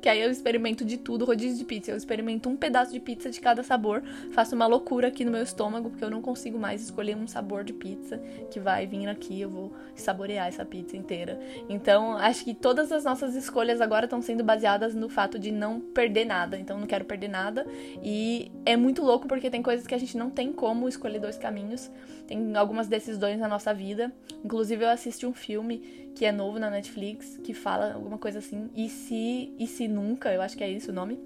Que 0.00 0.08
aí 0.08 0.20
eu 0.20 0.30
experimento 0.30 0.84
de 0.84 0.98
tudo, 0.98 1.24
rodízio 1.24 1.58
de 1.58 1.64
pizza. 1.64 1.90
Eu 1.90 1.96
experimento 1.96 2.48
um 2.48 2.56
pedaço 2.56 2.92
de 2.92 3.00
pizza 3.00 3.30
de 3.30 3.40
cada 3.40 3.62
sabor, 3.62 4.02
faço 4.32 4.54
uma 4.54 4.66
loucura 4.66 5.08
aqui 5.08 5.24
no 5.24 5.30
meu 5.30 5.42
estômago, 5.42 5.88
porque 5.88 6.04
eu 6.04 6.10
não 6.10 6.20
consigo 6.20 6.58
mais 6.58 6.82
escolher 6.82 7.16
um 7.16 7.26
sabor 7.26 7.64
de 7.64 7.72
pizza 7.72 8.18
que 8.50 8.60
vai 8.60 8.86
vir 8.86 9.08
aqui, 9.08 9.40
eu 9.40 9.48
vou 9.48 9.72
saborear 9.94 10.48
essa 10.48 10.64
pizza 10.64 10.96
inteira. 10.96 11.40
Então, 11.68 12.16
acho 12.18 12.44
que 12.44 12.54
todas 12.54 12.92
as 12.92 13.04
nossas 13.04 13.34
escolhas 13.34 13.80
agora 13.80 14.04
estão 14.04 14.20
sendo 14.20 14.44
baseadas 14.44 14.94
no 14.94 15.08
fato 15.08 15.38
de 15.38 15.50
não 15.50 15.80
perder 15.80 16.26
nada. 16.26 16.58
Então, 16.58 16.78
não 16.78 16.86
quero 16.86 17.04
perder 17.04 17.28
nada. 17.28 17.66
E 18.02 18.52
é 18.64 18.76
muito 18.76 19.02
louco 19.02 19.26
porque 19.26 19.50
tem 19.50 19.62
coisas 19.62 19.86
que 19.86 19.94
a 19.94 19.98
gente 19.98 20.16
não 20.16 20.30
tem 20.30 20.52
como 20.52 20.88
escolher 20.88 21.18
dois 21.18 21.36
caminhos. 21.36 21.90
Tem 22.26 22.56
algumas 22.56 22.88
decisões 22.88 23.38
na 23.38 23.48
nossa 23.48 23.74
vida. 23.74 24.12
Inclusive, 24.44 24.84
eu 24.84 24.88
assisti 24.88 25.26
um 25.26 25.32
filme 25.32 25.78
que 26.14 26.24
é 26.24 26.32
novo 26.32 26.58
na 26.58 26.70
Netflix, 26.70 27.38
que 27.42 27.54
fala 27.54 27.94
alguma 27.94 28.18
coisa 28.18 28.38
assim, 28.38 28.70
e 28.74 28.88
se, 28.88 29.52
e 29.58 29.66
se 29.66 29.88
nunca, 29.88 30.32
eu 30.32 30.42
acho 30.42 30.56
que 30.56 30.62
é 30.62 30.70
isso 30.70 30.90
o 30.90 30.94
nome. 30.94 31.18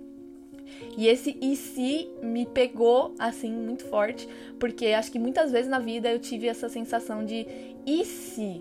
E 0.97 1.07
esse 1.07 1.37
e 1.41 1.55
se 1.55 2.09
me 2.23 2.47
pegou 2.47 3.15
assim 3.19 3.53
muito 3.53 3.85
forte, 3.85 4.29
porque 4.59 4.87
acho 4.87 5.13
que 5.13 5.19
muitas 5.19 5.53
vezes 5.53 5.71
na 5.71 5.79
vida 5.79 6.11
eu 6.11 6.19
tive 6.19 6.49
essa 6.49 6.69
sensação 6.69 7.25
de 7.25 7.47
e 7.87 8.05
se, 8.05 8.61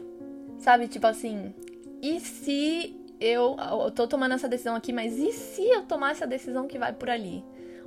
sabe, 0.60 0.88
tipo 0.88 1.08
assim, 1.08 1.54
e 2.02 2.20
se 2.20 2.96
eu, 3.20 3.56
eu 3.58 3.92
tô 3.92 4.08
tomando 4.08 4.34
essa 4.34 4.48
decisão 4.48 4.76
aqui, 4.76 4.94
mas 4.94 5.18
e 5.18 5.32
se 5.32 5.68
eu 5.68 5.84
tomasse 5.84 6.24
a 6.24 6.28
decisão 6.28 6.68
que 6.68 6.78
vai 6.78 6.94
por 6.94 7.10
ali? 7.10 7.44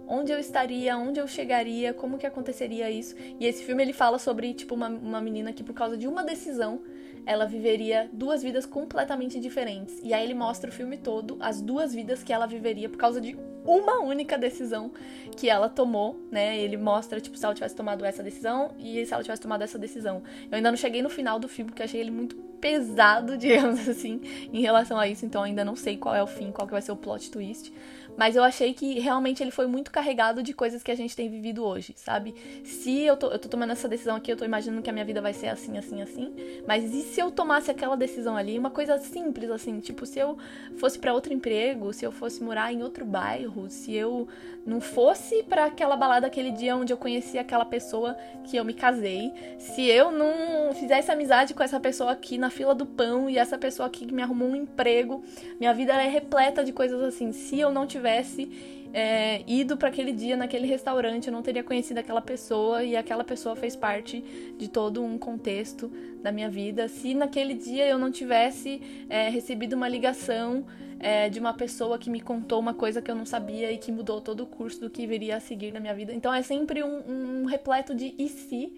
Onde 0.09 0.33
eu 0.33 0.39
estaria, 0.39 0.97
onde 0.97 1.21
eu 1.21 1.29
chegaria, 1.29 1.93
como 1.93 2.19
que 2.19 2.27
aconteceria 2.27 2.91
isso. 2.91 3.15
E 3.39 3.47
esse 3.47 3.63
filme 3.63 3.83
ele 3.83 3.93
fala 3.93 4.19
sobre 4.19 4.55
tipo 4.55 4.75
uma, 4.75 4.89
uma 4.89 5.21
menina 5.21 5.53
que 5.53 5.63
por 5.63 5.75
causa 5.75 5.97
de 5.97 6.09
uma 6.09 6.25
decisão 6.25 6.81
ela 7.27 7.45
viveria 7.45 8.09
duas 8.11 8.43
vidas 8.43 8.65
completamente 8.65 9.39
diferentes. 9.39 10.01
E 10.03 10.15
aí 10.15 10.25
ele 10.25 10.33
mostra 10.33 10.71
o 10.71 10.73
filme 10.73 10.97
todo 10.97 11.37
as 11.41 11.61
duas 11.61 11.95
vidas 11.95 12.23
que 12.23 12.33
ela 12.33 12.47
viveria 12.47 12.89
por 12.89 12.97
causa 12.97 13.21
de 13.21 13.37
uma 13.67 14.01
única 14.01 14.39
decisão 14.39 14.91
que 15.37 15.51
ela 15.51 15.69
tomou, 15.69 16.19
né? 16.31 16.57
Ele 16.59 16.79
mostra, 16.79 17.21
tipo, 17.21 17.37
se 17.37 17.45
ela 17.45 17.55
tivesse 17.55 17.77
tomado 17.77 18.03
essa 18.03 18.23
decisão 18.23 18.71
e 18.79 19.05
se 19.05 19.13
ela 19.13 19.23
tivesse 19.23 19.43
tomado 19.43 19.61
essa 19.61 19.79
decisão. 19.79 20.23
Eu 20.51 20.57
ainda 20.57 20.71
não 20.71 20.79
cheguei 20.79 21.03
no 21.03 21.11
final 21.11 21.39
do 21.39 21.47
filme, 21.49 21.71
porque 21.71 21.83
achei 21.83 22.01
ele 22.01 22.11
muito 22.11 22.35
pesado, 22.59 23.37
digamos 23.39 23.87
assim, 23.87 24.23
em 24.51 24.63
relação 24.63 24.99
a 24.99 25.07
isso, 25.07 25.27
então 25.27 25.43
ainda 25.43 25.65
não 25.67 25.77
sei 25.77 25.99
qual 25.99 26.15
é 26.15 26.23
o 26.23 26.27
fim, 26.27 26.51
qual 26.51 26.67
que 26.67 26.73
vai 26.73 26.81
ser 26.81 26.93
o 26.93 26.97
plot 26.97 27.31
twist. 27.31 27.71
Mas 28.19 28.35
eu 28.35 28.43
achei 28.43 28.75
que 28.75 28.99
realmente 28.99 29.41
ele 29.45 29.53
foi 29.53 29.69
muito 29.69 29.93
carregado 29.93 30.43
de 30.43 30.53
coisas 30.53 30.83
que 30.83 30.91
a 30.91 30.95
gente 30.97 31.15
tem 31.15 31.31
vivido 31.31 31.65
hoje, 31.65 31.95
sabe? 31.97 32.35
Se 32.65 33.03
eu 33.03 33.17
tô, 33.17 33.29
eu 33.29 33.39
tô 33.39 33.49
tomando 33.49 33.71
essa 33.71 33.87
decisão 33.87 34.17
aqui, 34.17 34.33
eu 34.33 34.37
tô 34.37 34.45
imaginando 34.45 34.83
que 34.83 34.91
a 34.91 34.93
minha 34.93 35.05
vida 35.05 35.23
vai 35.23 35.33
ser 35.33 35.47
assim, 35.47 35.79
assim, 35.79 36.03
assim. 36.03 36.35
Mas 36.67 36.93
e 36.93 37.03
se 37.03 37.21
eu 37.21 37.31
tomasse 37.31 37.71
aquela 37.71 37.97
decisão 37.97 38.37
ali? 38.37 38.59
Uma 38.59 38.71
coisa 38.71 38.99
simples, 38.99 39.49
assim, 39.53 39.79
tipo, 39.79 40.05
se 40.05 40.19
eu 40.19 40.37
fosse 40.79 40.99
para 40.99 41.15
outro 41.15 41.33
emprego, 41.33 41.93
se 41.93 42.05
eu 42.05 42.11
fosse 42.11 42.43
morar 42.43 42.73
em 42.73 42.83
outro 42.83 43.05
bairro, 43.05 43.71
se 43.71 43.95
eu 43.95 44.27
não 44.67 44.81
fosse 44.81 45.45
para 45.45 45.67
aquela 45.67 45.97
balada 45.97 46.27
aquele 46.27 46.51
dia 46.51 46.77
onde 46.77 46.93
eu 46.93 46.97
conheci 46.97 47.39
aquela 47.39 47.65
pessoa 47.65 48.17
que 48.43 48.57
eu 48.57 48.65
me 48.65 48.75
casei, 48.75 49.33
se 49.61 49.87
eu 49.87 50.11
não 50.11 50.75
fizesse 50.75 51.09
amizade 51.13 51.55
com 51.55 51.63
essa 51.63 51.79
pessoa 51.79 52.11
aqui 52.11 52.37
na 52.37 52.51
fila 52.51 52.75
do 52.75 52.85
pão 52.85 53.31
e 53.31 53.39
essa 53.39 53.57
pessoa 53.57 53.87
aqui 53.87 54.05
que 54.05 54.13
me 54.13 54.23
arrumou 54.23 54.49
um 54.49 54.57
emprego, 54.57 55.23
minha 55.61 55.73
vida 55.73 55.93
é 56.03 56.09
repleta 56.09 56.65
de 56.65 56.73
coisas 56.73 57.01
assim. 57.01 57.31
Se 57.31 57.61
eu 57.61 57.71
não 57.71 57.87
tivesse 57.87 58.08
tivesse 58.09 58.51
é, 58.93 59.43
ido 59.47 59.77
para 59.77 59.89
aquele 59.89 60.13
dia 60.13 60.37
naquele 60.37 60.67
restaurante, 60.67 61.29
eu 61.29 61.33
não 61.33 61.43
teria 61.43 61.63
conhecido 61.63 61.99
aquela 61.99 62.23
pessoa 62.23 62.83
e 62.83 62.97
aquela 62.97 63.23
pessoa 63.23 63.55
fez 63.55 63.77
parte 63.77 64.25
de 64.57 64.69
todo 64.69 65.05
um 65.05 65.19
contexto 65.19 65.93
da 66.23 66.33
minha 66.33 66.49
vida. 66.49 66.89
Se 66.89 67.15
naquele 67.15 67.53
dia 67.53 67.87
eu 67.87 67.99
não 67.99 68.11
tivesse 68.11 68.81
é, 69.11 69.29
recebido 69.29 69.75
uma 69.75 69.89
ligação 69.89 70.65
é, 70.99 71.29
de 71.29 71.39
uma 71.39 71.53
pessoa 71.53 71.99
que 71.99 72.09
me 72.09 72.21
contou 72.21 72.59
uma 72.59 72.75
coisa 72.75 73.03
que 73.03 73.11
eu 73.11 73.15
não 73.15 73.27
sabia 73.27 73.71
e 73.71 73.77
que 73.77 73.93
mudou 73.93 74.21
todo 74.21 74.41
o 74.41 74.47
curso 74.47 74.81
do 74.81 74.91
que 74.91 75.07
viria 75.07 75.37
a 75.37 75.41
seguir 75.41 75.71
na 75.71 75.81
minha 75.81 75.95
vida. 75.95 76.13
Então 76.15 76.33
é 76.33 76.43
sempre 76.43 76.83
um, 76.83 77.43
um 77.43 77.45
repleto 77.45 77.95
de 77.95 78.15
e 78.19 78.29
se 78.29 78.73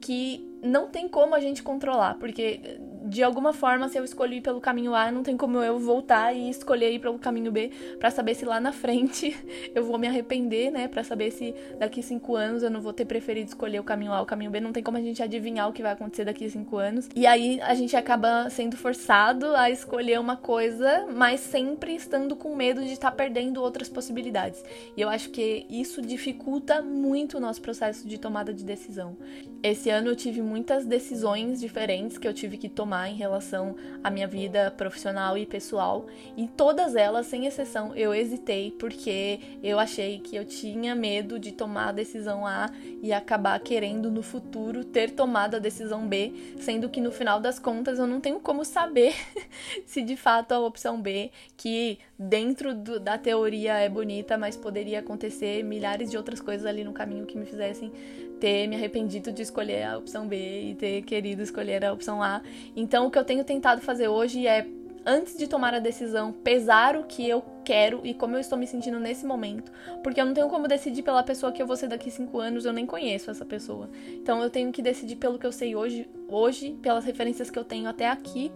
que 0.00 0.58
não 0.62 0.88
tem 0.88 1.08
como 1.08 1.34
a 1.34 1.40
gente 1.40 1.62
controlar, 1.62 2.14
porque 2.14 2.78
de 3.10 3.22
alguma 3.22 3.52
forma, 3.52 3.88
se 3.88 3.98
eu 3.98 4.04
escolhi 4.04 4.40
pelo 4.40 4.60
caminho 4.60 4.94
A, 4.94 5.10
não 5.10 5.22
tem 5.22 5.36
como 5.36 5.58
eu 5.58 5.78
voltar 5.78 6.34
e 6.34 6.50
escolher 6.50 6.92
ir 6.92 6.98
pelo 6.98 7.18
caminho 7.18 7.50
B 7.50 7.70
para 7.98 8.10
saber 8.10 8.34
se 8.34 8.44
lá 8.44 8.60
na 8.60 8.72
frente 8.72 9.36
eu 9.74 9.84
vou 9.84 9.98
me 9.98 10.06
arrepender, 10.06 10.70
né? 10.70 10.86
Para 10.86 11.02
saber 11.02 11.30
se 11.30 11.54
daqui 11.78 12.02
cinco 12.02 12.36
anos 12.36 12.62
eu 12.62 12.70
não 12.70 12.80
vou 12.80 12.92
ter 12.92 13.04
preferido 13.04 13.48
escolher 13.48 13.80
o 13.80 13.84
caminho 13.84 14.12
A 14.12 14.18
ou 14.18 14.24
o 14.24 14.26
caminho 14.26 14.50
B. 14.50 14.60
Não 14.60 14.72
tem 14.72 14.82
como 14.82 14.96
a 14.96 15.00
gente 15.00 15.22
adivinhar 15.22 15.68
o 15.68 15.72
que 15.72 15.82
vai 15.82 15.92
acontecer 15.92 16.24
daqui 16.24 16.48
cinco 16.50 16.76
anos. 16.76 17.08
E 17.16 17.26
aí 17.26 17.60
a 17.62 17.74
gente 17.74 17.96
acaba 17.96 18.48
sendo 18.50 18.76
forçado 18.76 19.56
a 19.56 19.70
escolher 19.70 20.20
uma 20.20 20.36
coisa, 20.36 21.06
mas 21.12 21.40
sempre 21.40 21.94
estando 21.94 22.36
com 22.36 22.54
medo 22.54 22.82
de 22.82 22.92
estar 22.92 23.10
tá 23.10 23.16
perdendo 23.16 23.62
outras 23.62 23.88
possibilidades. 23.88 24.62
E 24.96 25.00
eu 25.00 25.08
acho 25.08 25.30
que 25.30 25.66
isso 25.70 26.02
dificulta 26.02 26.82
muito 26.82 27.38
o 27.38 27.40
nosso 27.40 27.60
processo 27.62 28.06
de 28.06 28.18
tomada 28.18 28.52
de 28.52 28.62
decisão. 28.62 29.16
Esse 29.62 29.90
ano 29.90 30.08
eu 30.08 30.16
tive 30.16 30.40
muitas 30.50 30.84
decisões 30.84 31.60
diferentes 31.60 32.18
que 32.18 32.26
eu 32.26 32.34
tive 32.34 32.56
que 32.56 32.68
tomar 32.68 33.08
em 33.08 33.14
relação 33.14 33.76
à 34.02 34.10
minha 34.10 34.26
vida 34.26 34.68
profissional 34.76 35.38
e 35.38 35.46
pessoal, 35.46 36.08
e 36.36 36.48
todas 36.48 36.96
elas, 36.96 37.26
sem 37.26 37.46
exceção, 37.46 37.94
eu 37.94 38.12
hesitei 38.12 38.72
porque 38.72 39.38
eu 39.62 39.78
achei 39.78 40.18
que 40.18 40.34
eu 40.34 40.44
tinha 40.44 40.92
medo 40.92 41.38
de 41.38 41.52
tomar 41.52 41.90
a 41.90 41.92
decisão 41.92 42.44
A 42.44 42.68
e 43.00 43.12
acabar 43.12 43.60
querendo 43.60 44.10
no 44.10 44.24
futuro 44.24 44.82
ter 44.82 45.12
tomado 45.12 45.54
a 45.54 45.60
decisão 45.60 46.08
B, 46.08 46.32
sendo 46.58 46.88
que 46.88 47.00
no 47.00 47.12
final 47.12 47.38
das 47.38 47.60
contas 47.60 48.00
eu 48.00 48.06
não 48.08 48.20
tenho 48.20 48.40
como 48.40 48.64
saber 48.64 49.14
se 49.86 50.02
de 50.02 50.16
fato 50.16 50.50
a 50.50 50.58
opção 50.58 51.00
B, 51.00 51.30
que 51.56 52.00
dentro 52.18 52.74
do, 52.74 52.98
da 52.98 53.16
teoria 53.16 53.78
é 53.78 53.88
bonita, 53.88 54.36
mas 54.36 54.56
poderia 54.56 54.98
acontecer 54.98 55.62
milhares 55.62 56.10
de 56.10 56.16
outras 56.16 56.40
coisas 56.40 56.66
ali 56.66 56.82
no 56.82 56.92
caminho 56.92 57.24
que 57.24 57.38
me 57.38 57.46
fizessem 57.46 57.92
ter 58.40 58.66
me 58.66 58.74
arrependido 58.74 59.30
de 59.30 59.42
escolher 59.42 59.82
a 59.84 59.98
opção 59.98 60.26
B 60.26 60.39
e 60.40 60.74
ter 60.74 61.02
querido 61.02 61.42
escolher 61.42 61.84
a 61.84 61.92
opção 61.92 62.22
A. 62.22 62.42
Então, 62.74 63.06
o 63.06 63.10
que 63.10 63.18
eu 63.18 63.24
tenho 63.24 63.44
tentado 63.44 63.80
fazer 63.80 64.08
hoje 64.08 64.46
é 64.46 64.66
antes 65.04 65.36
de 65.36 65.46
tomar 65.46 65.74
a 65.74 65.78
decisão, 65.78 66.32
pesar 66.32 66.96
o 66.96 67.04
que 67.04 67.26
eu 67.28 67.42
quero 67.64 68.00
e 68.04 68.12
como 68.12 68.36
eu 68.36 68.40
estou 68.40 68.58
me 68.58 68.66
sentindo 68.66 68.98
nesse 68.98 69.24
momento. 69.24 69.72
Porque 70.02 70.20
eu 70.20 70.26
não 70.26 70.34
tenho 70.34 70.48
como 70.48 70.68
decidir 70.68 71.02
pela 71.02 71.22
pessoa 71.22 71.52
que 71.52 71.62
eu 71.62 71.66
vou 71.66 71.76
ser 71.76 71.88
daqui 71.88 72.10
cinco 72.10 72.38
anos, 72.38 72.64
eu 72.64 72.72
nem 72.72 72.86
conheço 72.86 73.30
essa 73.30 73.44
pessoa. 73.44 73.88
Então 74.08 74.42
eu 74.42 74.50
tenho 74.50 74.72
que 74.72 74.82
decidir 74.82 75.16
pelo 75.16 75.38
que 75.38 75.46
eu 75.46 75.52
sei 75.52 75.74
hoje, 75.74 76.08
hoje, 76.28 76.78
pelas 76.82 77.04
referências 77.04 77.50
que 77.50 77.58
eu 77.58 77.64
tenho 77.64 77.88
até 77.88 78.08
aqui 78.08 78.52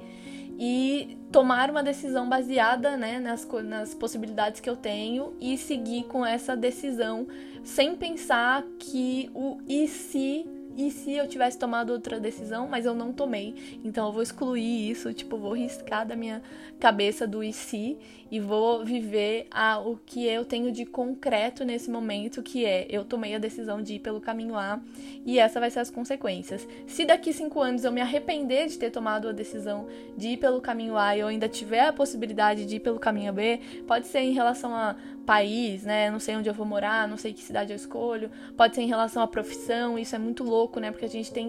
e 0.58 1.18
tomar 1.32 1.70
uma 1.70 1.82
decisão 1.82 2.28
baseada 2.28 2.96
né, 2.96 3.18
nas, 3.18 3.46
nas 3.64 3.94
possibilidades 3.94 4.60
que 4.60 4.70
eu 4.70 4.76
tenho 4.76 5.34
e 5.40 5.58
seguir 5.58 6.04
com 6.04 6.24
essa 6.24 6.56
decisão 6.56 7.26
sem 7.64 7.96
pensar 7.96 8.62
que 8.78 9.30
o 9.34 9.58
e 9.66 9.88
se 9.88 10.46
e 10.76 10.90
se 10.90 11.12
eu 11.12 11.28
tivesse 11.28 11.58
tomado 11.58 11.90
outra 11.90 12.18
decisão, 12.20 12.68
mas 12.68 12.84
eu 12.86 12.94
não 12.94 13.12
tomei. 13.12 13.80
Então 13.84 14.06
eu 14.06 14.12
vou 14.12 14.22
excluir 14.22 14.90
isso, 14.90 15.12
tipo, 15.12 15.36
vou 15.36 15.54
riscar 15.54 16.06
da 16.06 16.16
minha 16.16 16.42
cabeça 16.78 17.26
do 17.26 17.42
e 17.42 17.52
se 17.52 17.98
e 18.30 18.40
vou 18.40 18.84
viver 18.84 19.46
a, 19.50 19.78
o 19.78 19.96
que 19.96 20.26
eu 20.26 20.44
tenho 20.44 20.72
de 20.72 20.84
concreto 20.84 21.64
nesse 21.64 21.88
momento, 21.90 22.42
que 22.42 22.64
é 22.64 22.86
eu 22.90 23.04
tomei 23.04 23.34
a 23.34 23.38
decisão 23.38 23.80
de 23.80 23.94
ir 23.94 23.98
pelo 24.00 24.20
caminho 24.20 24.56
A 24.56 24.80
e 25.24 25.38
essa 25.38 25.60
vai 25.60 25.70
ser 25.70 25.80
as 25.80 25.90
consequências. 25.90 26.66
Se 26.86 27.04
daqui 27.04 27.32
cinco 27.32 27.60
anos 27.60 27.84
eu 27.84 27.92
me 27.92 28.00
arrepender 28.00 28.66
de 28.66 28.78
ter 28.78 28.90
tomado 28.90 29.28
a 29.28 29.32
decisão 29.32 29.86
de 30.16 30.30
ir 30.30 30.36
pelo 30.38 30.60
caminho 30.60 30.96
A 30.96 31.16
e 31.16 31.20
eu 31.20 31.28
ainda 31.28 31.48
tiver 31.48 31.86
a 31.86 31.92
possibilidade 31.92 32.66
de 32.66 32.76
ir 32.76 32.80
pelo 32.80 32.98
caminho 32.98 33.32
B, 33.32 33.60
pode 33.86 34.06
ser 34.08 34.20
em 34.20 34.32
relação 34.32 34.74
a 34.74 34.96
país, 35.24 35.82
né? 35.82 36.10
Não 36.10 36.20
sei 36.20 36.36
onde 36.36 36.48
eu 36.48 36.54
vou 36.54 36.66
morar, 36.66 37.08
não 37.08 37.16
sei 37.16 37.32
que 37.32 37.42
cidade 37.42 37.72
eu 37.72 37.76
escolho, 37.76 38.30
pode 38.56 38.74
ser 38.74 38.82
em 38.82 38.86
relação 38.86 39.22
à 39.22 39.26
profissão, 39.26 39.98
isso 39.98 40.14
é 40.14 40.18
muito 40.18 40.44
louco, 40.44 40.78
né? 40.78 40.90
Porque 40.90 41.04
a 41.04 41.08
gente 41.08 41.32
tem 41.32 41.48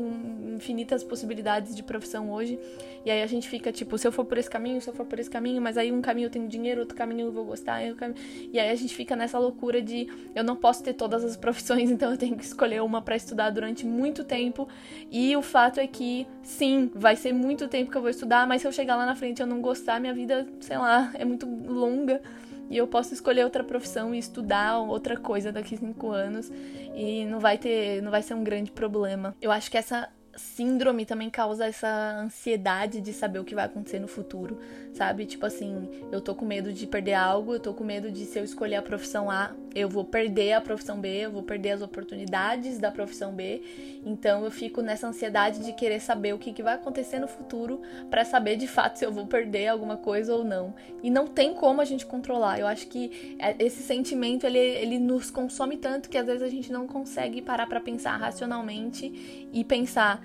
infinitas 0.55 1.03
possibilidades 1.03 1.75
de 1.75 1.83
profissão 1.83 2.31
hoje. 2.31 2.59
E 3.05 3.11
aí 3.11 3.21
a 3.21 3.27
gente 3.27 3.47
fica 3.47 3.71
tipo, 3.71 3.97
se 3.97 4.07
eu 4.07 4.11
for 4.11 4.25
por 4.25 4.37
esse 4.37 4.49
caminho, 4.49 4.81
se 4.81 4.89
eu 4.89 4.93
for 4.93 5.05
por 5.05 5.19
esse 5.19 5.29
caminho, 5.29 5.61
mas 5.61 5.77
aí 5.77 5.91
um 5.91 6.01
caminho 6.01 6.25
eu 6.25 6.29
tenho 6.31 6.47
dinheiro, 6.47 6.81
outro 6.81 6.97
caminho 6.97 7.27
eu 7.27 7.31
vou 7.31 7.45
gostar, 7.45 7.83
e 7.83 8.59
aí 8.59 8.69
a 8.71 8.75
gente 8.75 8.95
fica 8.95 9.15
nessa 9.15 9.37
loucura 9.37 9.79
de 9.79 10.07
eu 10.33 10.43
não 10.43 10.55
posso 10.55 10.83
ter 10.83 10.93
todas 10.93 11.23
as 11.23 11.37
profissões, 11.37 11.91
então 11.91 12.11
eu 12.11 12.17
tenho 12.17 12.35
que 12.35 12.43
escolher 12.43 12.81
uma 12.81 13.01
para 13.03 13.15
estudar 13.15 13.51
durante 13.51 13.85
muito 13.85 14.23
tempo. 14.23 14.67
E 15.11 15.35
o 15.37 15.41
fato 15.43 15.79
é 15.79 15.85
que 15.85 16.25
sim, 16.41 16.89
vai 16.95 17.15
ser 17.15 17.31
muito 17.31 17.67
tempo 17.67 17.91
que 17.91 17.97
eu 17.97 18.01
vou 18.01 18.09
estudar, 18.09 18.47
mas 18.47 18.61
se 18.61 18.67
eu 18.67 18.71
chegar 18.71 18.95
lá 18.95 19.05
na 19.05 19.15
frente 19.15 19.39
e 19.39 19.43
eu 19.43 19.47
não 19.47 19.61
gostar, 19.61 19.99
minha 19.99 20.13
vida, 20.13 20.47
sei 20.59 20.77
lá, 20.77 21.11
é 21.13 21.23
muito 21.23 21.45
longa 21.45 22.21
e 22.69 22.77
eu 22.77 22.87
posso 22.87 23.13
escolher 23.13 23.43
outra 23.43 23.63
profissão 23.63 24.13
e 24.13 24.17
estudar 24.17 24.79
outra 24.79 25.17
coisa 25.17 25.51
daqui 25.51 25.77
cinco 25.77 26.11
anos 26.11 26.51
e 26.95 27.25
não 27.25 27.39
vai 27.39 27.57
ter, 27.57 28.01
não 28.01 28.11
vai 28.11 28.21
ser 28.21 28.33
um 28.33 28.43
grande 28.43 28.71
problema. 28.71 29.35
Eu 29.41 29.51
acho 29.51 29.69
que 29.69 29.77
essa 29.77 30.09
síndrome 30.35 31.05
também 31.05 31.29
causa 31.29 31.65
essa 31.65 32.17
ansiedade 32.19 33.01
de 33.01 33.13
saber 33.13 33.39
o 33.39 33.43
que 33.43 33.55
vai 33.55 33.65
acontecer 33.65 33.99
no 33.99 34.07
futuro, 34.07 34.59
sabe? 34.93 35.25
Tipo 35.25 35.45
assim, 35.45 35.89
eu 36.11 36.21
tô 36.21 36.35
com 36.35 36.45
medo 36.45 36.73
de 36.73 36.85
perder 36.85 37.13
algo, 37.13 37.53
eu 37.53 37.59
tô 37.59 37.73
com 37.73 37.83
medo 37.83 38.11
de 38.11 38.25
se 38.25 38.39
eu 38.39 38.43
escolher 38.43 38.75
a 38.75 38.81
profissão 38.81 39.29
A, 39.29 39.51
eu 39.73 39.89
vou 39.89 40.05
perder 40.05 40.53
a 40.53 40.61
profissão 40.61 40.99
B, 40.99 41.09
eu 41.09 41.31
vou 41.31 41.43
perder 41.43 41.71
as 41.71 41.81
oportunidades 41.81 42.79
da 42.79 42.91
profissão 42.91 43.33
B. 43.33 43.61
Então 44.05 44.45
eu 44.45 44.51
fico 44.51 44.81
nessa 44.81 45.07
ansiedade 45.07 45.63
de 45.63 45.73
querer 45.73 45.99
saber 45.99 46.33
o 46.33 46.37
que, 46.37 46.53
que 46.53 46.63
vai 46.63 46.75
acontecer 46.75 47.19
no 47.19 47.27
futuro 47.27 47.81
para 48.09 48.23
saber 48.23 48.55
de 48.55 48.67
fato 48.67 48.97
se 48.97 49.05
eu 49.05 49.11
vou 49.11 49.27
perder 49.27 49.67
alguma 49.67 49.97
coisa 49.97 50.33
ou 50.33 50.43
não. 50.43 50.73
E 51.03 51.09
não 51.09 51.27
tem 51.27 51.53
como 51.53 51.81
a 51.81 51.85
gente 51.85 52.05
controlar. 52.05 52.59
Eu 52.59 52.67
acho 52.67 52.87
que 52.87 53.35
é, 53.39 53.55
esse 53.59 53.83
sentimento 53.83 54.45
ele, 54.45 54.59
ele 54.59 54.99
nos 54.99 55.29
consome 55.29 55.77
tanto 55.77 56.09
que 56.09 56.17
às 56.17 56.25
vezes 56.25 56.41
a 56.41 56.49
gente 56.49 56.71
não 56.71 56.87
consegue 56.87 57.41
parar 57.41 57.67
para 57.67 57.79
pensar 57.79 58.17
racionalmente 58.17 59.49
e 59.51 59.63
pensar 59.63 60.24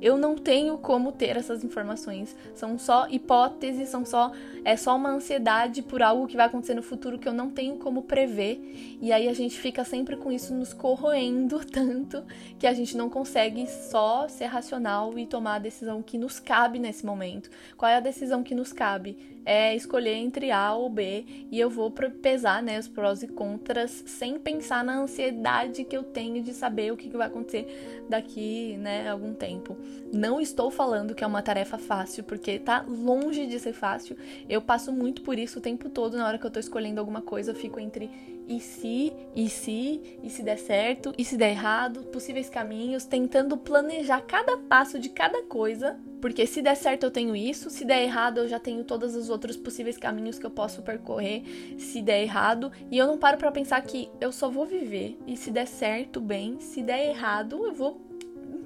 eu 0.00 0.16
não 0.16 0.36
tenho 0.36 0.78
como 0.78 1.12
ter 1.12 1.36
essas 1.36 1.64
informações. 1.64 2.36
São 2.54 2.78
só 2.78 3.08
hipóteses, 3.08 3.88
são 3.88 4.04
só 4.04 4.32
é 4.64 4.76
só 4.76 4.96
uma 4.96 5.10
ansiedade 5.10 5.82
por 5.82 6.02
algo 6.02 6.26
que 6.26 6.36
vai 6.36 6.46
acontecer 6.46 6.74
no 6.74 6.82
futuro 6.82 7.18
que 7.18 7.28
eu 7.28 7.32
não 7.32 7.50
tenho 7.50 7.76
como 7.76 8.02
prever. 8.02 8.98
E 9.00 9.12
aí 9.12 9.28
a 9.28 9.32
gente 9.32 9.58
fica 9.58 9.84
sempre 9.84 10.16
com 10.16 10.30
isso 10.30 10.54
nos 10.54 10.72
corroendo 10.72 11.60
tanto 11.70 12.24
que 12.58 12.66
a 12.66 12.72
gente 12.72 12.96
não 12.96 13.08
consegue 13.08 13.66
só 13.66 14.28
ser 14.28 14.46
racional 14.46 15.18
e 15.18 15.26
tomar 15.26 15.56
a 15.56 15.58
decisão 15.60 16.02
que 16.02 16.18
nos 16.18 16.38
cabe 16.38 16.78
nesse 16.78 17.04
momento. 17.04 17.50
Qual 17.76 17.90
é 17.90 17.96
a 17.96 18.00
decisão 18.00 18.42
que 18.42 18.54
nos 18.54 18.72
cabe? 18.72 19.16
é 19.48 19.74
escolher 19.74 20.12
entre 20.12 20.50
A 20.50 20.74
ou 20.74 20.90
B 20.90 21.24
e 21.50 21.58
eu 21.58 21.70
vou 21.70 21.90
pesar 21.90 22.62
né, 22.62 22.78
os 22.78 22.86
prós 22.86 23.22
e 23.22 23.28
contras 23.28 24.04
sem 24.06 24.38
pensar 24.38 24.84
na 24.84 24.98
ansiedade 24.98 25.84
que 25.84 25.96
eu 25.96 26.02
tenho 26.02 26.42
de 26.42 26.52
saber 26.52 26.92
o 26.92 26.98
que, 26.98 27.08
vai 27.08 27.28
acontecer 27.28 28.04
daqui 28.10 28.76
né, 28.76 29.08
algum 29.08 29.32
tempo. 29.32 29.74
Não 30.12 30.40
estou 30.40 30.70
falando 30.70 31.14
que 31.14 31.22
é 31.22 31.26
uma 31.26 31.42
tarefa 31.42 31.76
fácil, 31.76 32.24
porque 32.24 32.58
tá 32.58 32.84
longe 32.88 33.46
de 33.46 33.58
ser 33.60 33.72
fácil. 33.72 34.16
Eu 34.48 34.62
passo 34.62 34.92
muito 34.92 35.22
por 35.22 35.38
isso 35.38 35.58
o 35.58 35.62
tempo 35.62 35.88
todo 35.88 36.16
na 36.16 36.26
hora 36.26 36.38
que 36.38 36.46
eu 36.46 36.50
tô 36.50 36.58
escolhendo 36.58 37.00
alguma 37.00 37.20
coisa, 37.20 37.50
eu 37.50 37.54
fico 37.54 37.78
entre 37.78 38.10
e 38.48 38.60
se, 38.60 39.12
e 39.36 39.48
se, 39.50 40.00
e 40.22 40.30
se 40.30 40.42
der 40.42 40.56
certo, 40.56 41.12
e 41.18 41.24
se 41.24 41.36
der 41.36 41.50
errado, 41.50 42.04
possíveis 42.04 42.48
caminhos, 42.48 43.04
tentando 43.04 43.58
planejar 43.58 44.22
cada 44.22 44.56
passo 44.56 44.98
de 44.98 45.10
cada 45.10 45.42
coisa, 45.42 45.98
porque 46.18 46.46
se 46.46 46.62
der 46.62 46.74
certo 46.74 47.04
eu 47.04 47.10
tenho 47.10 47.36
isso, 47.36 47.68
se 47.68 47.84
der 47.84 48.02
errado 48.02 48.38
eu 48.38 48.48
já 48.48 48.58
tenho 48.58 48.82
todos 48.84 49.14
os 49.14 49.28
outros 49.28 49.56
possíveis 49.56 49.98
caminhos 49.98 50.38
que 50.38 50.46
eu 50.46 50.50
posso 50.50 50.80
percorrer, 50.80 51.42
se 51.78 52.00
der 52.00 52.22
errado, 52.22 52.72
e 52.90 52.96
eu 52.96 53.06
não 53.06 53.18
paro 53.18 53.36
para 53.36 53.52
pensar 53.52 53.82
que 53.82 54.08
eu 54.18 54.32
só 54.32 54.48
vou 54.48 54.64
viver, 54.64 55.18
e 55.26 55.36
se 55.36 55.50
der 55.50 55.66
certo, 55.66 56.18
bem, 56.18 56.58
se 56.58 56.80
der 56.80 57.10
errado, 57.10 57.66
eu 57.66 57.74
vou 57.74 58.07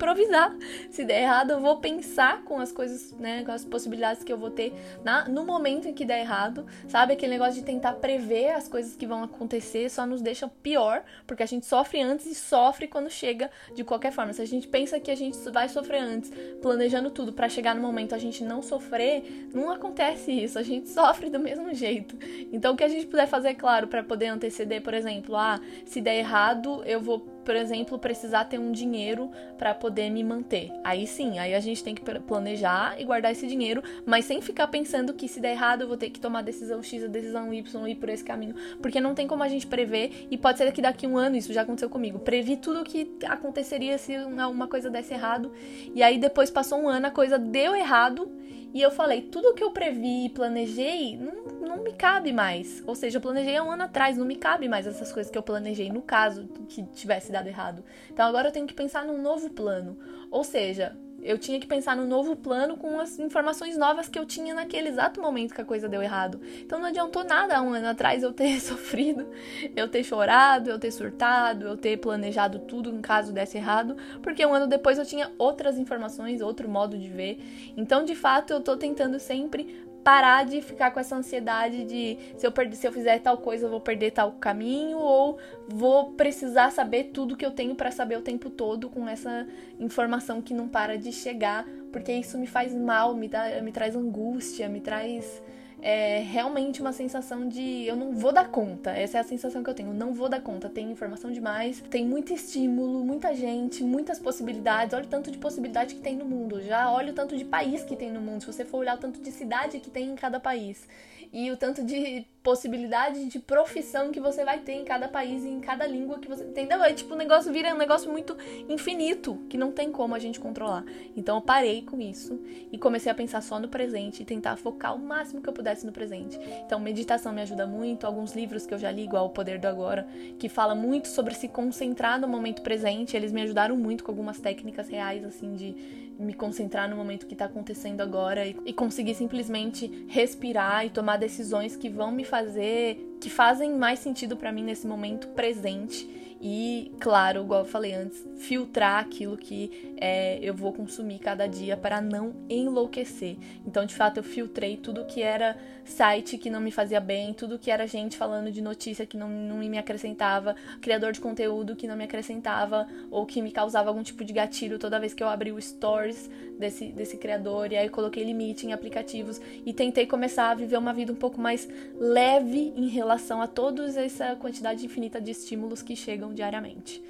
improvisar. 0.03 0.55
Se 0.91 1.05
der 1.05 1.23
errado, 1.23 1.53
eu 1.53 1.61
vou 1.61 1.77
pensar 1.77 2.43
com 2.43 2.59
as 2.59 2.73
coisas, 2.73 3.13
né, 3.13 3.45
com 3.45 3.53
as 3.53 3.65
possibilidades 3.65 4.25
que 4.25 4.33
eu 4.33 4.37
vou 4.37 4.51
ter 4.51 4.73
na, 5.05 5.29
no 5.29 5.45
momento 5.45 5.89
em 5.89 5.95
que 5.95 6.05
der 6.05 6.21
errado, 6.21 6.67
sabe? 6.89 7.13
Aquele 7.13 7.33
negócio 7.33 7.55
de 7.55 7.63
tentar 7.63 7.95
prever 7.95 8.51
as 8.51 8.67
coisas 8.67 8.97
que 8.97 9.07
vão 9.07 9.23
acontecer 9.23 9.89
só 9.89 10.05
nos 10.05 10.21
deixa 10.21 10.49
pior, 10.49 11.05
porque 11.27 11.43
a 11.43 11.47
gente 11.47 11.67
sofre 11.67 12.03
antes 12.03 12.27
e 12.27 12.35
sofre 12.35 12.89
quando 12.89 13.09
chega 13.09 13.51
de 13.75 13.85
qualquer 13.85 14.13
forma. 14.13 14.33
Se 14.33 14.43
a 14.43 14.47
gente 14.47 14.67
pensa 14.67 14.99
que 14.99 15.11
a 15.11 15.15
gente 15.15 15.39
vai 15.51 15.69
sofrer 15.69 16.01
antes, 16.01 16.33
planejando 16.61 17.11
tudo 17.11 17.33
para 17.33 17.49
chegar 17.49 17.75
no 17.75 17.81
momento 17.81 18.15
a 18.15 18.19
gente 18.19 18.43
não 18.43 18.61
sofrer, 18.61 19.49
não 19.55 19.71
acontece 19.71 20.33
isso, 20.33 20.59
a 20.59 20.63
gente 20.63 20.89
sofre 20.91 21.31
do 21.31 21.39
mesmo 21.39 21.73
jeito. 21.73 22.17
Então 22.53 22.75
o 22.75 22.77
que 22.77 22.85
a 22.85 22.89
gente 22.89 23.07
puder 23.07 23.29
fazer, 23.29 23.55
claro, 23.55 23.87
para 23.87 24.03
poder 24.03 24.27
anteceder, 24.27 24.83
por 24.83 24.95
exemplo, 24.95 25.37
ah, 25.37 25.61
se 25.85 26.01
der 26.01 26.17
errado, 26.17 26.83
eu 26.85 27.01
vou 27.01 27.21
por 27.45 27.55
exemplo, 27.57 27.99
precisar 27.99 28.45
ter 28.45 28.59
um 28.59 28.73
dinheiro 28.73 29.31
para 29.59 29.75
poder 29.75 30.11
me 30.11 30.23
manter. 30.23 30.73
Aí 30.85 31.07
sim, 31.07 31.39
aí 31.39 31.55
a 31.55 31.61
gente 31.61 31.83
tem 31.83 31.95
que 31.95 32.03
planejar 32.21 33.01
e 33.01 33.05
guardar 33.05 33.33
esse 33.33 33.47
dinheiro, 33.47 33.83
mas 34.07 34.25
sem 34.25 34.41
ficar 34.41 34.67
pensando 34.69 35.13
que 35.13 35.29
se 35.29 35.41
der 35.41 35.53
errado 35.53 35.83
eu 35.83 35.89
vou 35.89 35.97
ter 35.97 36.11
que 36.11 36.21
tomar 36.21 36.41
a 36.41 36.43
decisão 36.43 36.83
X, 36.83 37.05
a 37.05 37.09
decisão 37.09 37.53
Y 37.53 37.87
e 37.87 37.93
ir 37.93 37.95
por 37.97 38.09
esse 38.09 38.25
caminho, 38.25 38.55
porque 38.81 39.01
não 39.01 39.15
tem 39.15 39.27
como 39.27 39.43
a 39.43 39.49
gente 39.49 39.67
prever 39.67 40.27
e 40.31 40.39
pode 40.39 40.59
ser 40.59 40.73
que 40.73 40.83
daqui 40.83 41.07
um 41.07 41.17
ano 41.17 41.37
isso 41.37 41.53
já 41.53 41.63
aconteceu 41.63 41.91
comigo. 41.91 42.19
Previ 42.19 42.57
tudo 42.57 42.81
o 42.81 42.85
que 42.85 43.11
aconteceria 43.27 43.99
se 43.99 44.17
uma 44.17 44.67
coisa 44.67 44.91
desse 44.91 45.15
errado 45.15 45.53
e 45.95 46.03
aí 46.03 46.19
depois 46.19 46.51
passou 46.51 46.79
um 46.79 46.89
ano 46.89 47.07
a 47.07 47.11
coisa 47.11 47.39
deu 47.39 47.75
errado 47.75 48.31
e 48.75 48.81
eu 48.81 48.91
falei, 48.91 49.23
tudo 49.23 49.53
que 49.55 49.63
eu 49.63 49.71
previ 49.71 50.27
e 50.27 50.29
planejei 50.31 51.17
não, 51.17 51.52
não 51.77 51.83
me 51.83 51.93
cabe 51.93 52.33
mais. 52.33 52.83
Ou 52.87 52.95
seja, 52.95 53.17
eu 53.17 53.21
planejei 53.21 53.57
há 53.57 53.63
um 53.63 53.71
ano 53.71 53.85
atrás, 53.85 54.17
não 54.17 54.27
me 54.27 54.37
cabe 54.37 54.69
mais 54.69 54.87
essas 54.87 55.13
coisas 55.13 55.31
que 55.31 55.39
eu 55.39 55.43
planejei, 55.43 55.91
no 55.91 56.03
caso 56.03 56.47
que 56.69 56.83
tivesse 56.85 57.33
dado 57.33 57.49
errado. 57.49 57.83
Então 58.11 58.27
agora 58.27 58.49
eu 58.49 58.53
tenho 58.53 58.67
que 58.67 58.75
pensar 58.75 59.05
num 59.05 59.21
novo 59.21 59.51
plano. 59.51 59.99
Ou 60.31 60.45
seja, 60.45 60.97
eu 61.23 61.39
tinha 61.39 61.61
que 61.61 61.67
pensar 61.67 61.97
no 61.97 62.05
novo 62.05 62.35
plano 62.35 62.77
com 62.77 62.99
as 62.99 63.19
informações 63.19 63.77
novas 63.79 64.09
que 64.09 64.19
eu 64.19 64.27
tinha 64.27 64.55
naquele 64.55 64.89
exato 64.89 65.21
momento 65.21 65.55
que 65.55 65.61
a 65.61 65.65
coisa 65.65 65.89
deu 65.89 66.03
errado. 66.03 66.41
Então 66.61 66.81
não 66.81 66.87
adiantou 66.87 67.23
nada 67.23 67.63
um 67.63 67.73
ano 67.73 67.89
atrás 67.89 68.23
eu 68.23 68.33
ter 68.33 68.59
sofrido, 68.61 69.29
eu 69.77 69.89
ter 69.89 70.03
chorado, 70.03 70.69
eu 70.69 70.79
ter 70.79 70.91
surtado, 70.91 71.67
eu 71.67 71.77
ter 71.77 71.97
planejado 71.99 72.59
tudo 72.61 72.93
no 72.93 73.01
caso 73.01 73.33
desse 73.33 73.57
errado, 73.57 73.97
porque 74.21 74.45
um 74.45 74.53
ano 74.53 74.67
depois 74.67 74.99
eu 74.99 75.07
tinha 75.07 75.31
outras 75.39 75.79
informações, 75.79 76.41
outro 76.41 76.69
modo 76.69 76.99
de 76.99 77.09
ver. 77.09 77.41
Então, 77.77 78.05
de 78.05 78.17
fato, 78.17 78.53
eu 78.53 78.61
tô 78.61 78.77
tentando 78.77 79.19
sempre 79.21 79.82
parar 80.03 80.45
de 80.45 80.61
ficar 80.61 80.91
com 80.91 81.01
essa 81.01 81.17
ansiedade 81.17 81.85
de 81.85 82.19
se 82.37 82.47
eu 82.47 82.53
perder, 82.53 82.77
se 82.77 82.87
eu 82.87 82.93
fizer 82.93 83.19
tal 83.21 83.39
coisa, 83.39 83.67
eu 83.67 83.71
vou 83.71 83.81
perder 83.81 84.11
tal 84.11 84.33
caminho 84.33 84.99
ou 84.99 85.39
vou 85.69 86.13
precisar 86.13 86.71
saber 86.71 87.11
tudo 87.13 87.37
que 87.37 87.47
eu 87.47 87.53
tenho 87.53 87.75
para 87.75 87.91
saber 87.91 88.17
o 88.19 88.23
tempo 88.23 88.51
todo 88.51 88.91
com 88.91 89.09
essa 89.09 89.47
informação 89.79 90.43
que 90.43 90.53
não 90.53 90.69
para 90.69 90.99
de 90.99 91.13
chegar, 91.13 91.67
porque 91.93 92.13
isso 92.13 92.37
me 92.39 92.47
faz 92.47 92.75
mal, 92.75 93.15
me, 93.15 93.29
dá, 93.29 93.61
me 93.63 93.73
traz 93.73 93.95
angústia, 93.95 94.69
me 94.69 94.81
traz 94.81 95.43
é 95.83 96.21
realmente 96.21 96.81
uma 96.81 96.93
sensação 96.93 97.49
de 97.49 97.85
eu 97.85 97.97
não 97.97 98.13
vou 98.13 98.33
dar 98.33 98.49
conta. 98.49 98.93
Essa 98.93 99.19
é 99.19 99.21
a 99.21 99.25
sensação 99.25 99.65
que 99.65 99.69
eu 99.69 99.75
tenho. 99.75 99.93
Não 99.93 100.15
vou 100.15 100.29
dar 100.29 100.41
conta. 100.41 100.69
Tem 100.69 100.91
informação 100.91 101.33
demais, 101.33 101.83
tem 101.91 102.07
muito 102.07 102.33
estímulo, 102.33 103.05
muita 103.05 103.35
gente, 103.35 103.83
muitas 103.83 104.21
possibilidades. 104.21 104.95
Olha 104.95 105.05
o 105.05 105.09
tanto 105.09 105.31
de 105.31 105.39
possibilidade 105.39 105.97
que 105.97 106.01
tem 106.01 106.17
no 106.17 106.25
mundo. 106.25 106.63
Já 106.63 106.91
olha 106.91 107.11
o 107.11 107.15
tanto 107.15 107.37
de 107.37 107.45
país 107.45 107.83
que 107.83 107.97
tem 107.97 108.13
no 108.13 108.21
mundo. 108.21 108.43
Se 108.43 108.47
você 108.47 108.65
for 108.65 108.79
olhar 108.79 108.97
o 108.97 109.01
tanto 109.01 109.21
de 109.21 109.33
cidade 109.33 109.81
que 109.81 109.91
tem 109.91 110.11
em 110.11 110.15
cada 110.15 110.39
país. 110.39 110.87
E 111.33 111.51
o 111.51 111.57
tanto 111.57 111.83
de 111.83 112.27
possibilidade 112.43 113.27
de 113.27 113.39
profissão 113.39 114.11
que 114.11 114.21
você 114.21 114.45
vai 114.45 114.59
ter 114.59 114.73
em 114.73 114.85
cada 114.85 115.09
país 115.09 115.45
e 115.45 115.49
em 115.49 115.61
cada 115.61 115.87
língua 115.87 116.19
que 116.19 116.29
você 116.29 116.45
entendeu? 116.45 116.83
É 116.83 116.93
tipo, 116.93 117.15
o 117.15 117.17
negócio 117.17 117.53
vira 117.53 117.73
um 117.73 117.79
negócio 117.79 118.11
muito 118.11 118.37
infinito, 118.69 119.39
que 119.49 119.57
não 119.57 119.71
tem 119.71 119.93
como 119.93 120.15
a 120.15 120.19
gente 120.19 120.41
controlar. 120.41 120.85
Então 121.17 121.37
eu 121.37 121.41
parei 121.41 121.83
com 121.83 122.01
isso 122.01 122.41
e 122.71 122.77
comecei 122.77 123.11
a 123.11 123.15
pensar 123.15 123.43
só 123.43 123.61
no 123.61 123.69
presente 123.69 124.23
e 124.23 124.27
tentar 124.27 124.57
focar 124.57 124.95
o 124.95 124.99
máximo 124.99 125.41
que 125.41 125.49
eu 125.49 125.53
pudesse 125.53 125.87
no 125.87 125.93
presente. 125.93 126.39
Então 126.67 126.81
meditação 126.81 127.33
me 127.33 127.43
ajuda 127.43 127.67
muito, 127.67 128.07
alguns 128.07 128.35
livros 128.35 128.67
que 128.67 128.75
eu 128.75 128.79
já 128.79 128.91
li, 128.91 129.05
igual 129.05 129.27
O 129.27 129.31
Poder 129.31 129.59
do 129.59 129.69
Agora, 129.69 130.07
que 130.39 130.49
fala 130.49 130.75
muito 130.75 131.09
sobre 131.09 131.35
se 131.35 131.49
concentrar 131.49 132.21
no 132.21 132.27
momento 132.27 132.63
presente, 132.63 133.17
eles 133.17 133.33
me 133.33 133.43
ajudaram 133.43 133.77
muito 133.77 134.03
com 134.03 134.11
algumas 134.11 134.41
técnicas 134.41 134.89
reais 134.89 135.25
assim 135.25 135.55
de 135.55 136.03
me 136.19 136.35
concentrar 136.35 136.89
no 136.89 136.97
momento 136.97 137.27
que 137.27 137.35
está 137.35 137.47
acontecendo 137.47 138.01
agora 138.01 138.47
e, 138.47 138.57
e 138.67 138.73
conseguir 138.73 139.15
simplesmente 139.15 140.07
respirar 140.09 140.87
e 140.87 140.91
tomar 140.91 141.17
decisões 141.23 141.77
que 141.77 141.89
vão 141.89 142.11
me 142.11 142.25
fazer, 142.25 143.17
que 143.21 143.31
fazem 143.31 143.73
mais 143.77 144.01
sentido 144.01 144.37
para 144.37 144.51
mim 144.51 144.65
nesse 144.65 144.89
momento 144.89 145.29
presente 145.29 146.32
e, 146.45 146.91
claro, 146.99 147.45
igual 147.45 147.61
eu 147.61 147.65
falei 147.65 147.95
antes, 147.95 148.27
filtrar 148.37 148.99
aquilo 148.99 149.37
que 149.37 149.95
é, 149.97 150.41
eu 150.43 150.53
vou 150.53 150.73
consumir 150.73 151.21
cada 151.21 151.47
dia 151.47 151.77
para 151.77 152.01
não 152.01 152.35
enlouquecer. 152.51 153.37
Então, 153.65 153.87
de 153.87 153.95
fato, 153.95 154.17
eu 154.17 154.25
filtrei 154.25 154.77
tudo 154.77 155.05
que 155.05 155.23
era 155.23 155.57
site 155.85 156.37
que 156.39 156.51
não 156.51 156.61
me 156.61 156.73
fazia 156.73 156.99
bem, 156.99 157.33
tudo 157.33 157.61
que 157.61 157.71
era 157.71 157.87
gente 157.87 158.17
falando 158.17 158.51
de 158.51 158.61
notícia 158.61 159.07
que 159.07 159.17
não, 159.17 159.29
não 159.29 159.59
me 159.59 159.79
acrescentava, 159.79 160.57
criador 160.81 161.13
de 161.13 161.21
conteúdo 161.21 161.77
que 161.77 161.87
não 161.87 161.97
me 161.97 162.05
acrescentava 162.05 162.89
ou 163.09 163.25
que 163.25 163.41
me 163.41 163.53
causava 163.53 163.91
algum 163.91 164.03
tipo 164.03 164.25
de 164.25 164.33
gatilho 164.33 164.81
toda 164.81 164.99
vez 164.99 165.15
que 165.15 165.23
eu 165.23 165.29
abri 165.29 165.53
o 165.53 165.63
stories 165.63 166.29
desse, 166.59 166.87
desse 166.89 167.17
criador. 167.17 167.71
E 167.71 167.77
aí 167.77 167.89
coloquei 167.89 168.25
limite 168.25 168.67
em 168.67 168.73
aplicativos 168.73 169.41
e 169.65 169.73
tentei 169.73 170.07
começar 170.07 170.51
a 170.51 170.55
viver 170.55 170.77
uma 170.77 170.93
vida 170.93 171.13
um 171.13 171.17
pouco 171.17 171.41
mais 171.41 171.69
leve 171.97 172.73
em 172.77 172.89
relação 172.89 173.41
a 173.41 173.47
toda 173.47 173.85
essa 174.01 174.35
quantidade 174.35 174.85
infinita 174.85 175.21
de 175.21 175.31
estímulos 175.31 175.83
que 175.83 175.95
chegam 175.95 176.32
diariamente. 176.33 177.03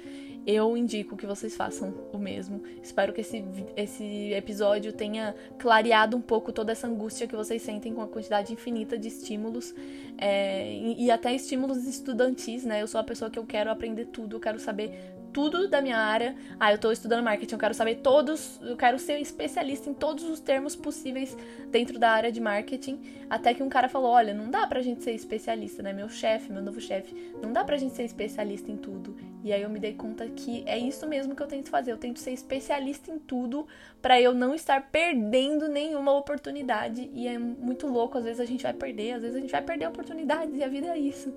Eu 0.45 0.75
indico 0.75 1.15
que 1.15 1.25
vocês 1.25 1.55
façam 1.55 1.93
o 2.11 2.17
mesmo. 2.17 2.61
Espero 2.81 3.13
que 3.13 3.21
esse, 3.21 3.45
esse 3.77 4.33
episódio 4.33 4.91
tenha 4.91 5.33
clareado 5.57 6.17
um 6.17 6.21
pouco 6.21 6.51
toda 6.51 6.73
essa 6.73 6.85
angústia 6.85 7.27
que 7.27 7.35
vocês 7.35 7.61
sentem 7.61 7.93
com 7.93 8.01
a 8.01 8.07
quantidade 8.07 8.51
infinita 8.51 8.97
de 8.97 9.07
estímulos 9.07 9.73
é, 10.17 10.69
e, 10.73 11.05
e 11.05 11.11
até 11.11 11.33
estímulos 11.33 11.87
estudantis, 11.87 12.65
né? 12.65 12.81
Eu 12.81 12.87
sou 12.87 12.99
a 12.99 13.03
pessoa 13.03 13.31
que 13.31 13.39
eu 13.39 13.45
quero 13.45 13.71
aprender 13.71 14.07
tudo, 14.07 14.35
eu 14.35 14.39
quero 14.41 14.59
saber 14.59 15.12
tudo 15.33 15.67
da 15.67 15.81
minha 15.81 15.97
área. 15.97 16.35
Ah, 16.59 16.71
eu 16.71 16.77
tô 16.77 16.91
estudando 16.91 17.23
marketing, 17.23 17.55
eu 17.55 17.59
quero 17.59 17.73
saber 17.73 17.95
todos, 17.95 18.61
eu 18.61 18.77
quero 18.77 18.99
ser 18.99 19.19
especialista 19.19 19.89
em 19.89 19.93
todos 19.93 20.23
os 20.23 20.39
termos 20.39 20.75
possíveis 20.75 21.35
dentro 21.69 21.97
da 21.97 22.11
área 22.11 22.31
de 22.31 22.39
marketing. 22.39 23.01
Até 23.29 23.53
que 23.53 23.63
um 23.63 23.69
cara 23.69 23.89
falou: 23.89 24.11
olha, 24.11 24.33
não 24.33 24.49
dá 24.49 24.67
pra 24.67 24.81
gente 24.81 25.03
ser 25.03 25.11
especialista, 25.11 25.81
né? 25.81 25.91
Meu 25.91 26.07
chefe, 26.07 26.51
meu 26.51 26.61
novo 26.61 26.79
chefe, 26.79 27.15
não 27.41 27.51
dá 27.51 27.63
pra 27.63 27.77
gente 27.77 27.95
ser 27.95 28.03
especialista 28.03 28.71
em 28.71 28.77
tudo. 28.77 29.17
E 29.43 29.51
aí 29.51 29.61
eu 29.61 29.69
me 29.69 29.79
dei 29.79 29.93
conta 29.93 30.25
que 30.27 30.63
é 30.65 30.77
isso 30.77 31.05
mesmo 31.07 31.35
que 31.35 31.41
eu 31.41 31.47
tento 31.47 31.69
fazer. 31.69 31.91
Eu 31.91 31.97
tento 31.97 32.19
ser 32.19 32.31
especialista 32.31 33.11
em 33.11 33.17
tudo 33.17 33.67
para 34.01 34.21
eu 34.21 34.33
não 34.33 34.53
estar 34.53 34.89
perdendo 34.91 35.67
nenhuma 35.67 36.13
oportunidade. 36.13 37.09
E 37.13 37.27
é 37.27 37.39
muito 37.39 37.87
louco, 37.87 38.17
às 38.17 38.23
vezes 38.23 38.39
a 38.39 38.45
gente 38.45 38.63
vai 38.63 38.73
perder, 38.73 39.13
às 39.13 39.21
vezes 39.21 39.35
a 39.35 39.39
gente 39.39 39.51
vai 39.51 39.61
perder 39.61 39.87
oportunidades 39.87 40.57
e 40.57 40.63
a 40.63 40.67
vida 40.67 40.87
é 40.87 40.97
isso. 40.97 41.33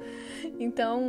Então, 0.61 1.03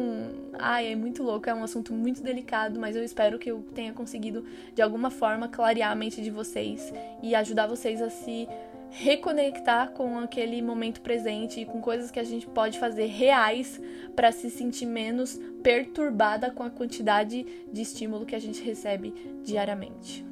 ai, 0.53 0.93
é 0.93 0.95
muito 0.95 1.21
louco, 1.21 1.49
é 1.49 1.53
um 1.53 1.63
assunto 1.63 1.93
muito 1.93 2.23
delicado 2.23 2.76
mas 2.77 2.95
eu 2.95 3.03
espero 3.03 3.39
que 3.39 3.49
eu 3.51 3.63
tenha 3.73 3.93
conseguido 3.93 4.45
de 4.73 4.81
alguma 4.81 5.09
forma 5.09 5.47
clarear 5.47 5.91
a 5.91 5.95
mente 5.95 6.21
de 6.21 6.29
vocês 6.29 6.93
e 7.21 7.35
ajudar 7.35 7.67
vocês 7.67 8.01
a 8.01 8.09
se 8.09 8.47
reconectar 8.89 9.91
com 9.91 10.19
aquele 10.19 10.61
momento 10.61 11.01
presente 11.01 11.61
e 11.61 11.65
com 11.65 11.81
coisas 11.81 12.09
que 12.09 12.19
a 12.19 12.23
gente 12.23 12.47
pode 12.47 12.79
fazer 12.79 13.07
reais 13.07 13.81
para 14.15 14.31
se 14.31 14.49
sentir 14.49 14.85
menos 14.85 15.39
perturbada 15.61 16.51
com 16.51 16.63
a 16.63 16.69
quantidade 16.69 17.45
de 17.71 17.81
estímulo 17.81 18.25
que 18.25 18.35
a 18.35 18.39
gente 18.39 18.63
recebe 18.63 19.13
diariamente. 19.43 20.26